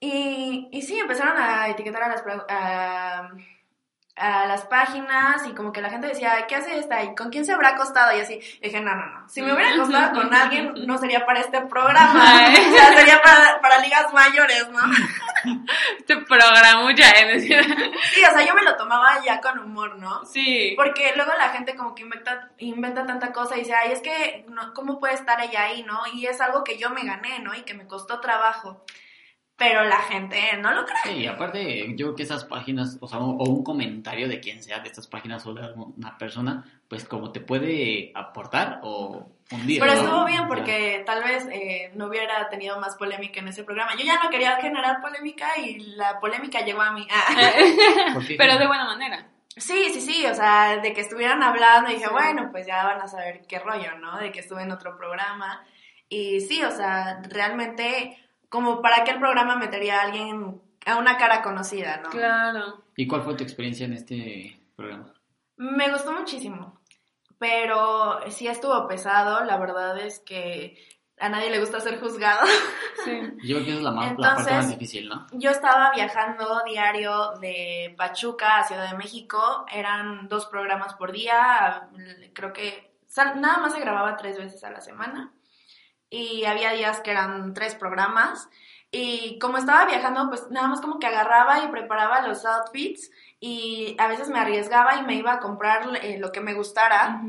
[0.05, 3.29] Y, y sí, empezaron a etiquetar a las, a,
[4.17, 7.05] a las páginas y como que la gente decía, ¿qué hace esta?
[7.05, 8.17] ¿Y con quién se habrá acostado?
[8.17, 9.29] Y así, dije, no, no, no.
[9.29, 12.15] Si me hubiera acostado con alguien, no sería para este programa.
[12.51, 14.81] o sea, sería para, para ligas mayores, ¿no?
[15.99, 17.45] Este programa ya es.
[17.45, 20.25] Sí, o sea, yo me lo tomaba ya con humor, ¿no?
[20.25, 20.75] Sí.
[20.77, 24.45] Porque luego la gente como que inventa, inventa tanta cosa y dice, ay, es que,
[24.49, 26.01] no, ¿cómo puede estar ella ahí, no?
[26.13, 27.55] Y es algo que yo me gané, ¿no?
[27.55, 28.85] Y que me costó trabajo
[29.63, 31.15] pero la gente no lo cree.
[31.15, 34.81] Sí, aparte, yo creo que esas páginas, o sea, o un comentario de quien sea
[34.81, 39.79] de estas páginas o de una persona, pues como te puede aportar o hundir.
[39.79, 43.93] Pero estuvo bien porque tal vez eh, no hubiera tenido más polémica en ese programa.
[43.97, 47.07] Yo ya no quería generar polémica y la polémica llegó a mí.
[48.37, 49.29] pero de buena manera.
[49.57, 53.01] Sí, sí, sí, o sea, de que estuvieran hablando y dije, bueno, pues ya van
[53.01, 54.19] a saber qué rollo, ¿no?
[54.19, 55.65] De que estuve en otro programa.
[56.09, 58.19] Y sí, o sea, realmente
[58.53, 62.11] como para qué el programa metería a alguien, a una cara conocida, ¿no?
[62.11, 62.85] Claro.
[62.95, 65.11] ¿Y cuál fue tu experiencia en este programa?
[65.57, 66.79] Me gustó muchísimo,
[67.39, 70.77] pero sí estuvo pesado, la verdad es que
[71.19, 72.47] a nadie le gusta ser juzgado.
[73.07, 73.23] Sí.
[73.43, 75.27] Yo creo que es la, más, la parte más difícil, ¿no?
[75.33, 81.89] Yo estaba viajando diario de Pachuca a Ciudad de México, eran dos programas por día,
[82.35, 85.33] creo que nada más se grababa tres veces a la semana
[86.13, 88.49] y había días que eran tres programas.
[88.91, 93.11] Y como estaba viajando, pues nada más como que agarraba y preparaba los outfits
[93.41, 97.23] y a veces me arriesgaba y me iba a comprar eh, lo que me gustara.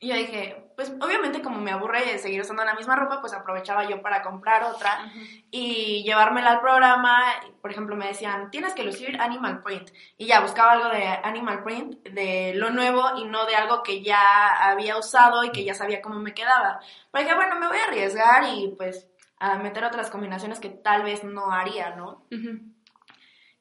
[0.00, 3.32] Y yo dije, pues obviamente como me aburre de seguir usando la misma ropa, pues
[3.32, 5.10] aprovechaba yo para comprar otra
[5.50, 7.22] y llevármela al programa.
[7.62, 9.90] Por ejemplo, me decían, tienes que lucir Animal Print.
[10.18, 14.02] Y ya buscaba algo de Animal Print, de lo nuevo y no de algo que
[14.02, 16.80] ya había usado y que ya sabía cómo me quedaba.
[17.10, 19.08] Pero dije, bueno, me voy a arriesgar y pues
[19.38, 22.26] a meter otras combinaciones que tal vez no haría, ¿no?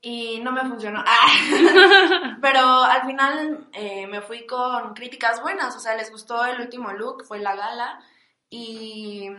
[0.05, 1.03] Y no me funcionó.
[1.03, 2.37] Ah.
[2.41, 6.91] Pero al final eh, me fui con críticas buenas, o sea, les gustó el último
[6.93, 7.99] look, fue la gala
[8.47, 9.31] y,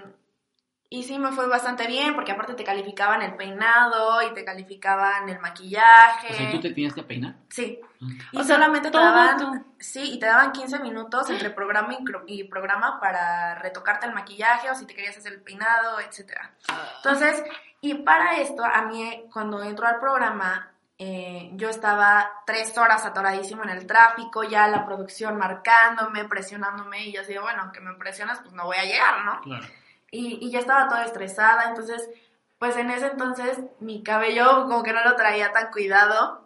[0.91, 5.29] y sí me fue bastante bien porque aparte te calificaban el peinado y te calificaban
[5.29, 6.33] el maquillaje.
[6.33, 7.37] O sea, ¿tú te tenías que peinar?
[7.49, 7.79] Sí.
[8.03, 8.07] Ah.
[8.33, 11.95] Y solamente te daban, sí, y te daban 15 minutos entre programa
[12.27, 16.57] y, y, programa para retocarte el maquillaje o si te querías hacer el peinado, etcétera.
[16.67, 16.91] Ah.
[16.97, 17.45] Entonces,
[17.87, 23.63] y para esto, a mí, cuando entró al programa, eh, yo estaba tres horas atoradísimo
[23.63, 28.41] en el tráfico, ya la producción marcándome, presionándome, y yo decía, bueno, aunque me presionas,
[28.41, 29.41] pues no voy a llegar, ¿no?
[29.43, 29.67] Claro.
[30.11, 32.11] Y, y ya estaba toda estresada, entonces,
[32.59, 36.43] pues en ese entonces mi cabello como que no lo traía tan cuidado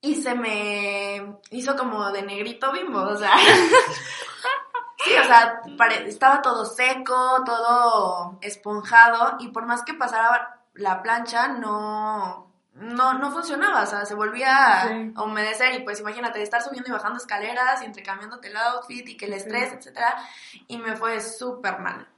[0.00, 3.34] y se me hizo como de negrito bimbo, o sea.
[5.30, 11.48] Sí, o sea, estaba todo seco, todo esponjado y por más que pasara la plancha
[11.48, 14.82] no, no, no funcionaba, o sea, se volvía
[15.14, 19.16] a humedecer y pues imagínate, estar subiendo y bajando escaleras y entrecambiándote el outfit y
[19.16, 20.16] que el estrés, etcétera,
[20.66, 22.08] y me fue súper mal.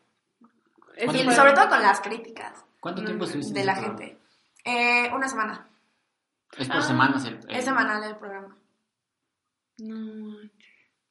[0.97, 2.65] Y sobre todo con las críticas.
[2.81, 4.19] ¿Cuánto tiempo estuviste De la gente.
[4.65, 5.67] Eh, una semana.
[6.57, 8.57] ¿Es por semanas el, Es semanal el programa.
[9.79, 10.37] No,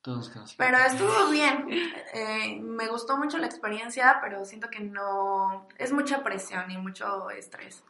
[0.01, 1.67] todos Pero estuvo bien.
[2.13, 5.67] Eh, me gustó mucho la experiencia, pero siento que no.
[5.77, 7.83] Es mucha presión y mucho estrés.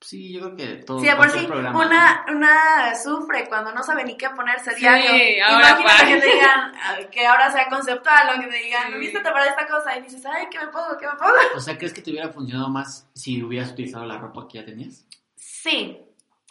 [0.00, 1.00] Sí, yo creo que todo.
[1.00, 5.10] Sí, por sí, una, una sufre cuando no sabe ni qué ponerse diario.
[5.10, 9.12] Sí, ahora Imagínate que te digan que ahora sea conceptual o que te digan, sí.
[9.22, 9.96] para esta cosa?
[9.96, 10.96] Y dices, ay, ¿qué me pongo?
[10.98, 11.34] ¿Qué me pongo?
[11.54, 14.64] O sea, ¿crees que te hubiera funcionado más si hubieras utilizado la ropa que ya
[14.64, 15.06] tenías?
[15.36, 16.00] Sí,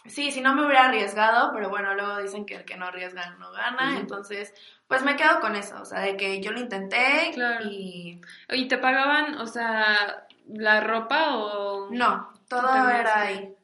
[0.04, 3.30] Sí, si no me hubiera arriesgado, pero bueno, luego dicen que el que no arriesga
[3.38, 4.52] no gana, entonces
[4.88, 7.32] pues me quedo con eso, o sea, de que yo lo intenté
[7.64, 8.20] y...
[8.50, 11.88] ¿Y te pagaban, o sea, la ropa o...?
[11.90, 13.54] No, todo era ahí.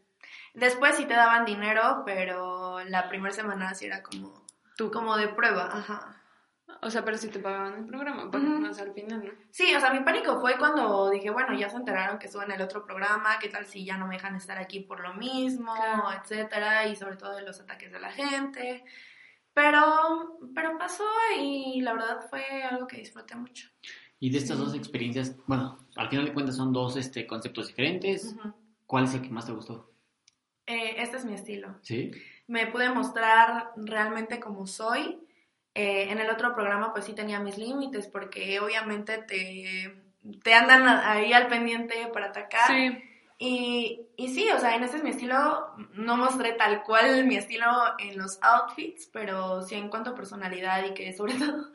[0.55, 4.43] Después sí te daban dinero, pero la primera semana sí era como...
[4.77, 4.91] Tú.
[4.91, 6.18] Como de prueba, ajá.
[6.81, 9.33] O sea, pero sí te pagaban el programa, pues, más al final, ¿no?
[9.51, 12.63] Sí, o sea, mi pánico fue cuando dije, bueno, ya se enteraron que suben el
[12.63, 16.05] otro programa, qué tal si ya no me dejan estar aquí por lo mismo, Claro.
[16.13, 18.85] etcétera, y sobre todo de los ataques de la gente.
[19.55, 21.05] Pero, pero pasó
[21.41, 23.69] y la verdad fue algo que disfruté mucho.
[24.21, 28.37] Y de estas dos experiencias, bueno, al final de cuentas son dos este, conceptos diferentes.
[28.87, 29.91] ¿Cuál es el que más te gustó?
[30.67, 31.75] Eh, este es mi estilo.
[31.83, 32.11] ¿Sí?
[32.47, 35.19] me pude mostrar realmente como soy.
[35.81, 39.95] Eh, en el otro programa pues sí tenía mis límites porque obviamente te,
[40.43, 42.67] te andan ahí al pendiente para atacar.
[42.67, 42.99] Sí.
[43.39, 47.37] Y, y sí, o sea, en este es mi estilo, no mostré tal cual mi
[47.37, 47.67] estilo
[47.99, 51.71] en los outfits, pero sí en cuanto a personalidad y que sobre todo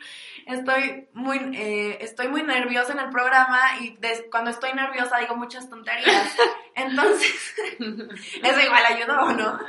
[0.45, 5.37] estoy muy, eh, estoy muy nerviosa en el programa y des- cuando estoy nerviosa digo
[5.37, 6.35] muchas tonterías.
[6.75, 9.59] Entonces, eso igual ayudó, ¿o ¿no?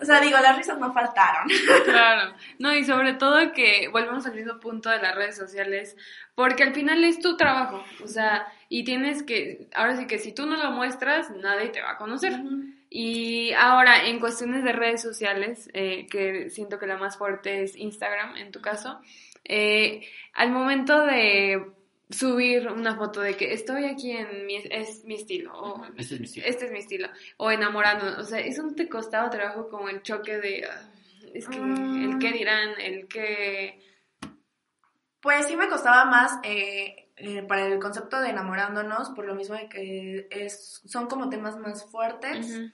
[0.00, 1.48] O sea, digo, las risas no faltaron.
[1.84, 5.96] Claro, no, y sobre todo que volvemos al mismo punto de las redes sociales,
[6.34, 10.32] porque al final es tu trabajo, o sea, y tienes que, ahora sí que si
[10.34, 12.32] tú no lo muestras, nadie te va a conocer.
[12.88, 17.76] Y ahora, en cuestiones de redes sociales, eh, que siento que la más fuerte es
[17.76, 18.98] Instagram, en tu caso,
[19.44, 20.00] eh,
[20.32, 21.62] al momento de
[22.08, 26.20] subir una foto de que estoy aquí en mi, es mi estilo, o Este es
[26.20, 26.46] mi estilo.
[26.46, 30.00] este es mi estilo, o enamorando, o sea, eso no te costaba trabajo como el
[30.00, 30.90] choque de, ah,
[31.34, 32.10] es que Mm.
[32.12, 33.82] el que dirán, el que...
[35.20, 39.54] Pues sí me costaba más eh, eh, para el concepto de enamorándonos, por lo mismo
[39.56, 42.50] de que es, son como temas más fuertes.
[42.50, 42.70] Ujú.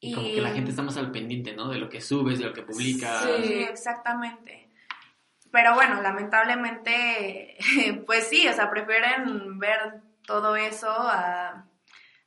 [0.00, 1.68] Y como que la gente está más al pendiente, ¿no?
[1.68, 3.24] De lo que subes, de lo que publicas.
[3.24, 4.68] Sí, exactamente.
[5.50, 7.56] Pero bueno, lamentablemente,
[8.06, 11.66] pues sí, o sea, prefieren ver todo eso a,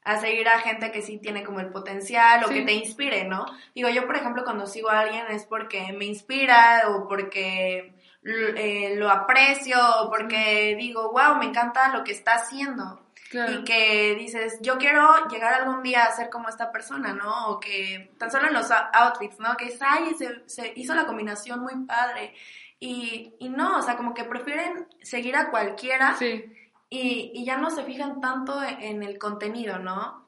[0.03, 2.55] a seguir a gente que sí tiene como el potencial o Sí.
[2.55, 3.45] que te inspire, ¿no?
[3.75, 7.93] Digo, yo por ejemplo cuando sigo a alguien es porque me inspira o porque
[8.23, 9.77] eh, lo aprecio
[10.09, 12.99] porque digo, wow, me encanta lo que está haciendo.
[13.29, 13.53] Claro.
[13.53, 17.47] Y que dices, yo quiero llegar algún día a ser como esta persona, ¿no?
[17.47, 19.55] O que tan solo en los ou- outfits, ¿no?
[19.55, 22.35] Que dices, ay, se, se hizo la combinación muy padre.
[22.79, 26.43] Y, y no, o sea, como que prefieren seguir a cualquiera Sí,
[26.89, 30.20] y, y ya no se fijan tanto en, en el contenido, ¿no?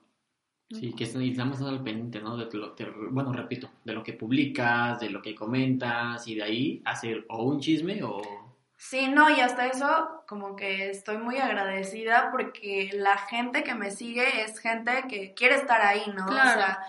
[0.70, 2.36] Sí, que estamos al pendiente, ¿no?
[2.36, 6.43] De lo, de- bueno, repito, de lo que publicas, de lo que comentas y de
[6.43, 8.22] ahí hacer o un chisme o...
[8.76, 13.91] Sí, no, y hasta eso como que estoy muy agradecida porque la gente que me
[13.91, 16.26] sigue es gente que quiere estar ahí, ¿no?
[16.26, 16.49] Claro.
[16.49, 16.80] O sea,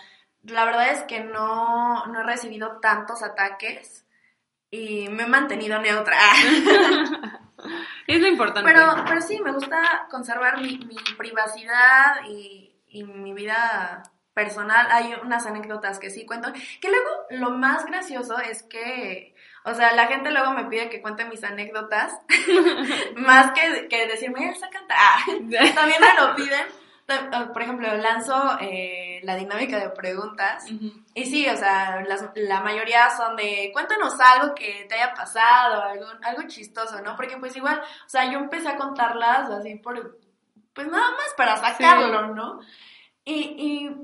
[0.44, 4.06] la verdad es que no, no he recibido tantos ataques
[4.70, 6.16] y me he mantenido neutra.
[8.06, 8.70] es lo importante.
[8.70, 12.63] pero, pero sí, me gusta conservar mi, mi privacidad y,
[12.94, 14.86] y mi vida personal.
[14.90, 16.52] Hay unas anécdotas que sí cuento.
[16.80, 19.34] Que luego lo más gracioso es que,
[19.64, 22.12] o sea, la gente luego me pide que cuente mis anécdotas.
[23.16, 24.94] más que, que decirme, Elsa canta.
[24.98, 25.18] Ah,
[25.74, 26.66] también me lo piden.
[27.52, 30.64] Por ejemplo, lanzo eh, la dinámica de preguntas.
[31.12, 35.82] Y sí, o sea, las- la mayoría son de cuéntanos algo que te haya pasado,
[35.82, 37.14] algo, algo chistoso, ¿no?
[37.14, 40.18] Porque pues igual, o sea, yo empecé a contarlas así por,
[40.74, 42.60] pues nada más para sacarlo, ¿no?
[43.24, 43.96] Y, y,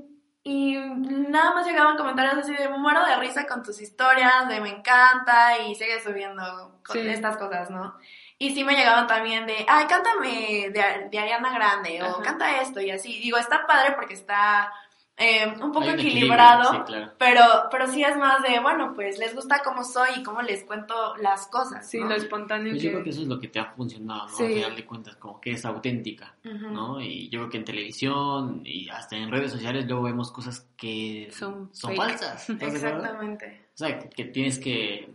[0.43, 4.69] y nada más llegaban comentarios así de muero de risa con tus historias, de me
[4.69, 7.07] encanta y sigue subiendo con Sí.
[7.07, 7.95] estas cosas, ¿no?
[8.39, 12.81] Y sí me llegaban también de, ay, cántame de, de Ariana Grande o canta esto
[12.81, 13.19] y así.
[13.19, 14.73] Digo, está padre porque está
[15.21, 16.61] eh, un poco un equilibrado.
[16.61, 17.11] equilibrio, Sí, claro.
[17.17, 20.63] Pero, pero sí es más de, bueno, pues les gusta cómo soy y cómo les
[20.63, 21.87] cuento las cosas.
[21.89, 22.07] Sí, ¿no?
[22.07, 22.87] lo espontáneo Pues que...
[22.87, 24.35] yo creo que eso es lo que te ha funcionado, ¿no?
[24.35, 24.43] Sí.
[24.43, 26.35] Al final de cuentas, como que es auténtica.
[26.43, 26.99] ¿no?
[27.01, 31.29] Y yo creo que en televisión y hasta en redes sociales luego vemos cosas que
[31.31, 32.49] Son falsas.
[32.49, 33.67] Exactamente.
[33.73, 35.09] O sea, que tienes que,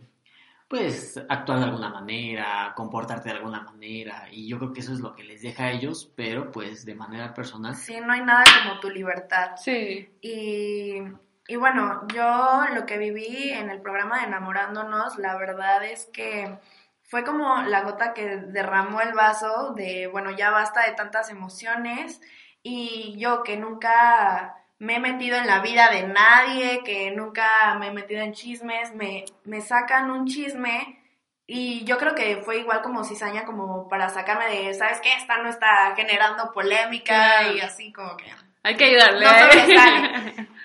[0.67, 4.99] pues, actuar de alguna manera, comportarte de alguna manera, y yo creo que eso es
[4.99, 7.75] lo que les deja a ellos, pero pues de manera personal.
[7.75, 9.51] Sí, no hay nada como tu libertad.
[9.55, 11.01] Sí, Y,
[11.47, 16.57] y bueno, yo lo que viví en el programa de Enamorándonos, la verdad es que
[17.03, 22.19] fue como la gota que derramó el vaso de, bueno, ya basta de tantas emociones
[22.61, 27.87] y yo que nunca me he metido en la vida de nadie, que nunca me
[27.87, 30.99] he metido en chismes, me, me sacan un chisme
[31.47, 35.13] y yo creo que fue igual como cizaña como para sacarme de, ¿sabes qué?
[35.13, 38.25] Esta no está generando polémica y así como que...
[38.63, 39.25] hay que ayudarle.
[39.25, 40.47] No ¿eh?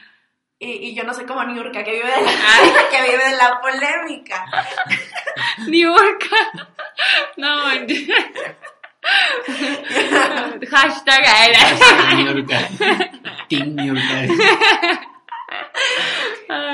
[0.59, 3.61] Y, y yo no soy como Niurka, que vive de la, que vive de la
[3.61, 4.45] polémica.
[5.67, 6.31] York.
[7.37, 7.65] No.
[10.71, 11.61] Hashtag era.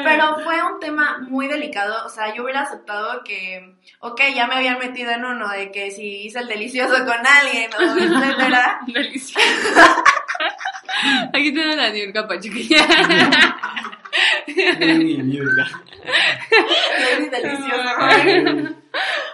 [0.04, 2.04] Pero fue un tema muy delicado.
[2.06, 5.90] O sea, yo hubiera aceptado que, ok, ya me habían metido en uno de que
[5.90, 8.80] si hice el delicioso con alguien o etcétera.
[8.86, 10.04] Delicioso.
[11.32, 12.86] Aquí tengo la Niurka Pachuquilla.
[14.78, 15.66] Niurka.
[17.30, 18.74] Delicioso.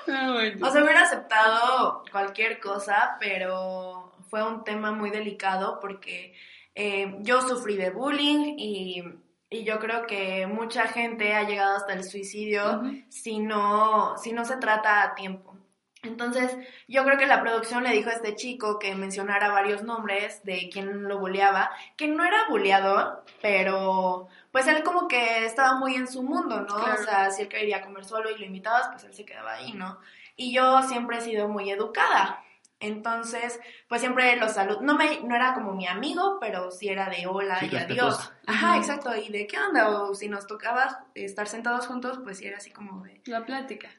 [0.09, 0.39] Ah.
[0.61, 6.35] O sea, hubiera aceptado cualquier cosa, pero fue un tema muy delicado porque
[6.75, 9.03] eh, yo sufrí de bullying y,
[9.51, 14.45] y yo creo que mucha gente ha llegado hasta el suicidio si, no, si no
[14.45, 15.55] se trata a tiempo.
[16.03, 20.43] Entonces, yo creo que la producción le dijo a este chico que mencionara varios nombres
[20.45, 25.97] de quien lo bulleaba, que no era bulleador, pero pues él como que estaba muy
[25.97, 26.77] en su mundo, ¿no?
[26.77, 27.01] Claro.
[27.01, 29.73] O sea, si él quería comer solo y lo invitabas, pues él se quedaba ahí,
[29.73, 29.99] ¿no?
[30.37, 32.41] Y yo siempre he sido muy educada.
[32.79, 37.11] Entonces, pues siempre los salud, no me, no era como mi amigo, pero sí era
[37.11, 38.33] de hola Sí, y adiós.
[38.47, 39.11] Ajá, exacto.
[39.17, 42.71] Y de qué onda, o si nos tocaba estar sentados juntos, pues sí era así
[42.71, 43.91] como de, La plática.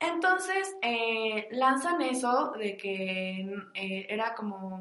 [0.00, 3.40] entonces, eh, lanzan eso de que
[3.74, 4.80] eh, era como,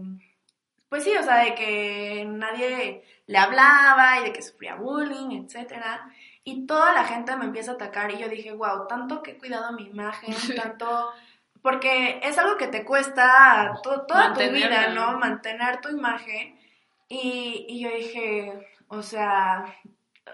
[0.93, 6.07] pues sí, o sea, de que nadie le hablaba y de que sufría bullying, etcétera.
[6.43, 9.37] Y toda la gente me empieza a atacar y yo dije, wow, tanto que he
[9.39, 11.11] cuidado mi imagen, tanto...
[11.63, 14.89] Porque es algo que te cuesta to- toda tu vida.
[14.89, 15.17] ¿no?
[15.17, 16.59] Mantener tu imagen.
[17.07, 18.53] Y, y yo dije,
[18.87, 19.65] o sea,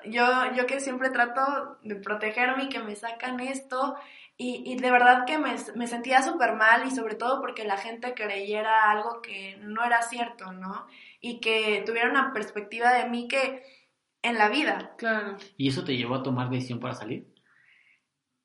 [0.04, 3.96] yo, yo que siempre trato de protegerme y que me sacan esto,
[4.40, 7.78] y, y de verdad que me, me sentía súper mal y sobre todo porque la
[7.78, 10.88] gente creyera algo que no era cierto, ¿no?
[11.22, 13.64] Y que tuviera una perspectiva de mí que
[14.24, 15.38] en la vida, Claro.
[15.58, 17.28] ¿Y eso te llevó a tomar decisión para salir?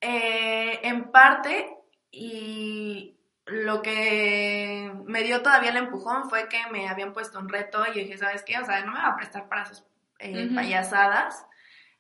[0.01, 1.75] eh, en parte,
[2.11, 3.17] y
[3.47, 7.89] lo que me dio todavía el empujón fue que me habían puesto un reto y
[7.89, 8.59] yo dije, ¿sabes qué?
[8.59, 9.85] O sea, no me va a prestar para sus
[10.19, 11.47] eh, payasadas.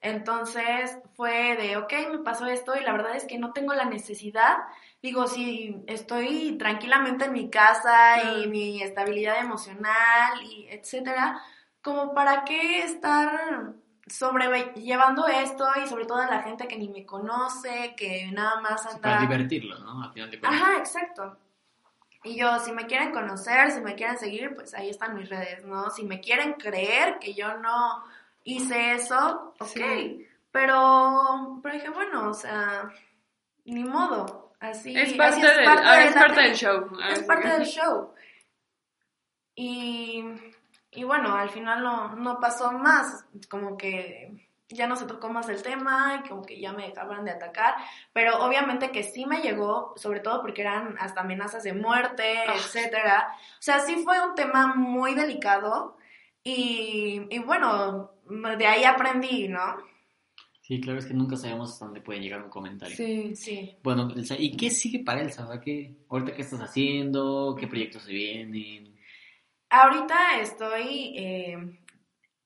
[0.04, 3.86] Entonces fue de, ok, me pasó esto y la verdad es que no tengo la
[3.86, 4.58] necesidad.
[5.02, 11.40] Digo, si estoy tranquilamente en mi casa y mi estabilidad emocional y etcétera,
[11.80, 13.72] como para qué estar
[14.06, 18.84] sobrellevando esto y sobre todo a la gente que ni me conoce, que nada más
[18.84, 19.00] anda...
[19.00, 20.02] Para divertirlos, ¿no?
[20.02, 20.38] Al final.
[20.42, 21.38] Ajá, exacto.
[22.24, 25.64] Y yo, si me quieren conocer, si me quieren seguir, pues ahí están mis redes,
[25.64, 25.88] ¿no?
[25.88, 28.04] Si me quieren creer que yo no
[28.44, 29.66] hice eso, ok.
[29.66, 30.26] Sí.
[30.50, 32.88] Pero, pero dije, bueno, o sea,
[33.64, 34.52] ni modo.
[34.60, 36.90] Así Es así parte, del, ah, de es parte del show.
[37.02, 38.14] Ah, Es parte del show.
[39.54, 40.24] Y,
[40.90, 45.48] y bueno, al final no, no pasó más, como que ya no se tocó más
[45.48, 47.74] el tema y como que ya me dejaban de atacar,
[48.12, 52.54] pero obviamente que sí me llegó, sobre todo porque eran hasta amenazas de muerte, Ah.
[52.56, 53.28] etcétera.
[53.58, 55.96] O sea, sí fue un tema muy delicado
[56.44, 58.12] y, y bueno,
[58.58, 59.76] de ahí aprendí, ¿no?
[60.60, 62.96] Sí, claro, es que nunca sabemos hasta dónde puede llegar un comentario.
[62.96, 63.36] Sí.
[63.36, 63.76] Sí.
[63.82, 65.44] Bueno, Elsa, ¿y qué sigue para Elsa?
[65.44, 67.54] O sea, ¿qué, ahorita qué estás haciendo?
[67.58, 68.96] ¿Qué proyectos se vienen?
[69.68, 71.58] Ahorita estoy eh,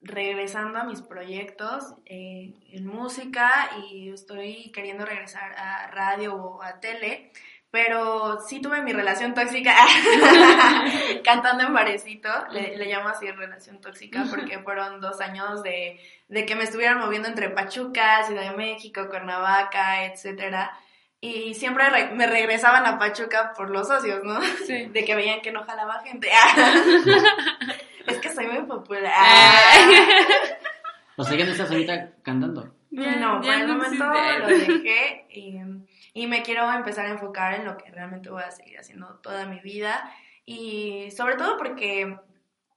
[0.00, 6.80] regresando a mis proyectos eh, en música y estoy queriendo regresar a radio o a
[6.80, 7.30] tele,
[7.70, 9.74] pero sí tuve mi relación tóxica
[11.24, 16.46] cantando en barecito, le, le llamo así relación tóxica porque fueron dos años de, de
[16.46, 20.72] que me estuvieran moviendo entre Pachuca, Ciudad de México, Cuernavaca, etcétera.
[21.20, 24.40] Y siempre re- me regresaban a Pachuca por los socios, ¿no?
[24.66, 24.86] Sí.
[24.92, 26.28] De que veían que no jalaba gente.
[28.06, 29.12] es que soy muy popular.
[31.16, 32.72] O sea, ya no estás ahorita cantando.
[32.90, 34.38] Ya- no, ya por el no momento existe.
[34.38, 35.58] lo dejé y,
[36.18, 39.46] y me quiero empezar a enfocar en lo que realmente voy a seguir haciendo toda
[39.46, 40.12] mi vida.
[40.44, 42.18] Y sobre todo porque,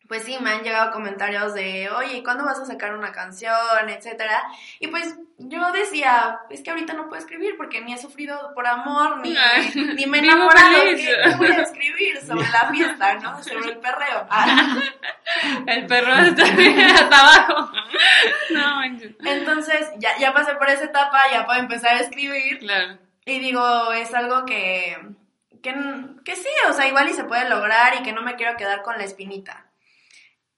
[0.07, 3.89] pues sí, me han llegado comentarios de, oye, ¿y ¿cuándo vas a sacar una canción?
[3.89, 4.43] Etcétera.
[4.79, 8.67] Y pues yo decía, es que ahorita no puedo escribir porque ni he sufrido por
[8.67, 9.33] amor, ni,
[9.95, 10.75] ni me he enamorado.
[10.95, 13.41] ¿Qué, voy a escribir sobre la fiesta, no?
[13.43, 14.27] Sobre el perreo.
[15.33, 15.63] Ah.
[15.65, 17.71] El perro está hasta abajo.
[18.51, 18.83] No.
[18.83, 22.59] Entonces, ya, ya pasé por esa etapa, ya puedo empezar a escribir.
[22.59, 22.97] Claro.
[23.25, 24.97] Y digo, es algo que,
[25.61, 25.73] que,
[26.25, 28.81] que sí, o sea, igual y se puede lograr y que no me quiero quedar
[28.81, 29.65] con la espinita.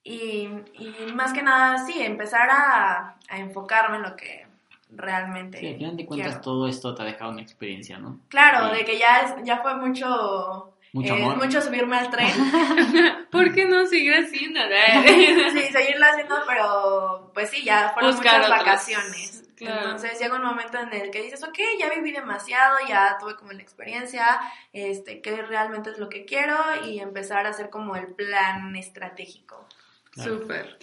[0.03, 4.45] Y, y más que nada, sí, empezar a, a enfocarme en lo que
[4.89, 6.41] realmente Sí, al final de cuentas quiero.
[6.41, 8.19] todo esto te ha dejado una experiencia, ¿no?
[8.29, 8.77] Claro, Sí.
[8.79, 10.69] de que ya, es- ya fue mucho...
[10.93, 11.37] Mucho eh, amor.
[11.37, 12.29] mucho subirme al tren.
[13.31, 14.59] ¿Por qué no seguir haciendo?
[15.07, 18.59] sí, seguirlo haciendo, pero pues sí, ya fueron Buscar muchas otras.
[18.65, 19.42] vacaciones.
[19.65, 19.81] Claro.
[19.85, 23.51] Entonces llega un momento en el que dices, ok, ya viví demasiado, ya tuve como
[23.51, 24.39] la experiencia,
[24.71, 26.55] este, qué realmente es lo que quiero
[26.85, 29.67] y empezar a hacer como el plan estratégico.
[30.11, 30.39] Claro.
[30.39, 30.77] Súper.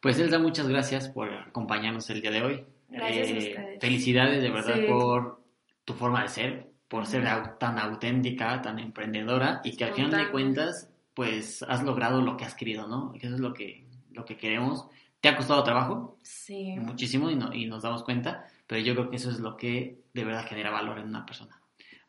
[0.00, 2.66] Pues Elsa, muchas gracias por acompañarnos el día de hoy.
[2.88, 3.80] Gracias a Eh, ustedes.
[3.80, 4.86] Felicidades de verdad Sí.
[4.88, 5.40] por
[5.84, 7.24] tu forma de ser, por ser
[7.58, 12.44] tan auténtica, tan emprendedora y que al final de cuentas, pues has logrado lo que
[12.44, 13.12] has querido, ¿no?
[13.12, 14.86] Que eso es lo que, lo que queremos.
[15.20, 16.18] ¿Te ha costado trabajo?
[16.22, 16.74] Sí.
[16.78, 19.98] muchísimo y, no- y nos damos cuenta, pero yo creo que eso es lo que
[20.14, 21.60] de verdad genera valor en una persona.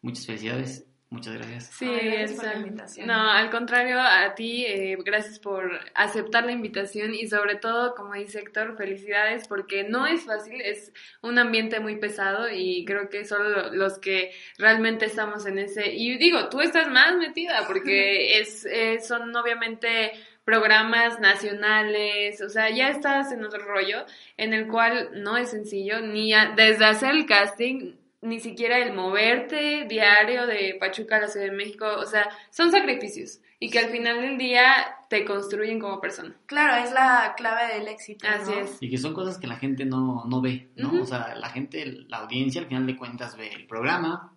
[0.02, 1.66] Muchas felicidades, muchas gracias.
[1.66, 3.08] Sí, Ay, gracias por la invitación.
[3.08, 8.14] No, al contrario, a ti, eh, gracias por aceptar la invitación y sobre todo, como
[8.16, 10.92] dice Héctor, felicidades porque no es fácil, es
[11.22, 16.18] un ambiente muy pesado y creo que solo los que realmente estamos en ese, y
[16.18, 20.14] digo, tú estás más metida porque es, eh, son obviamente
[20.44, 24.06] programas nacionales, o sea, ya estás en otro rollo
[24.38, 28.94] en el cual no es sencillo, ni a- desde hacer el casting, ni siquiera el
[28.94, 33.80] moverte diario de Pachuca a la Ciudad de México, o sea, son sacrificios y que
[33.80, 36.36] al final del día te construyen como persona.
[36.48, 38.28] Claro, es la clave del éxito.
[38.28, 38.60] Así ¿no?
[38.62, 38.78] es.
[38.82, 41.02] Y que son cosas que la gente no, no ve, ¿no?
[41.02, 44.34] O sea, la gente, la audiencia al final de cuentas ve el programa,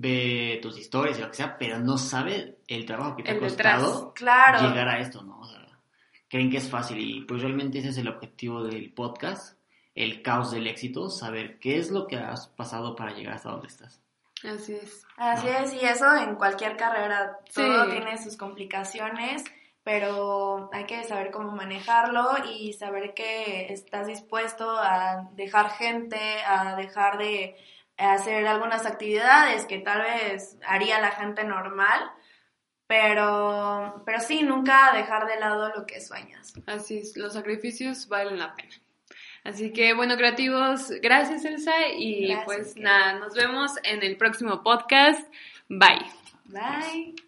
[0.00, 3.38] ve tus historias y lo que sea, pero no sabe el trabajo que te El
[3.38, 3.82] ha detrás.
[3.82, 4.68] costado Claro.
[4.68, 5.40] llegar a esto, ¿no?
[5.40, 5.66] O sea,
[6.28, 9.58] creen que es fácil y pues realmente ese es el objetivo del podcast,
[9.94, 13.66] el caos del éxito, saber qué es lo que has pasado para llegar hasta donde
[13.68, 14.00] estás.
[14.44, 15.04] Así es.
[15.16, 17.90] Así es, y eso en cualquier carrera, todo Sí.
[17.90, 19.42] tiene sus complicaciones,
[19.82, 26.76] pero hay que saber cómo manejarlo y saber que estás dispuesto a dejar gente, a
[26.76, 27.56] dejar de
[27.98, 32.10] hacer algunas actividades que tal vez haría la gente normal,
[32.86, 36.54] pero, pero sí, nunca dejar de lado lo que sueñas.
[36.66, 38.74] Así es, los sacrificios valen la pena.
[39.44, 44.62] Así que bueno, creativos, gracias Elsa y Gracias, pues nada, nos vemos en el próximo
[44.62, 45.26] podcast.
[45.68, 46.06] Bye.
[46.46, 47.27] Bye.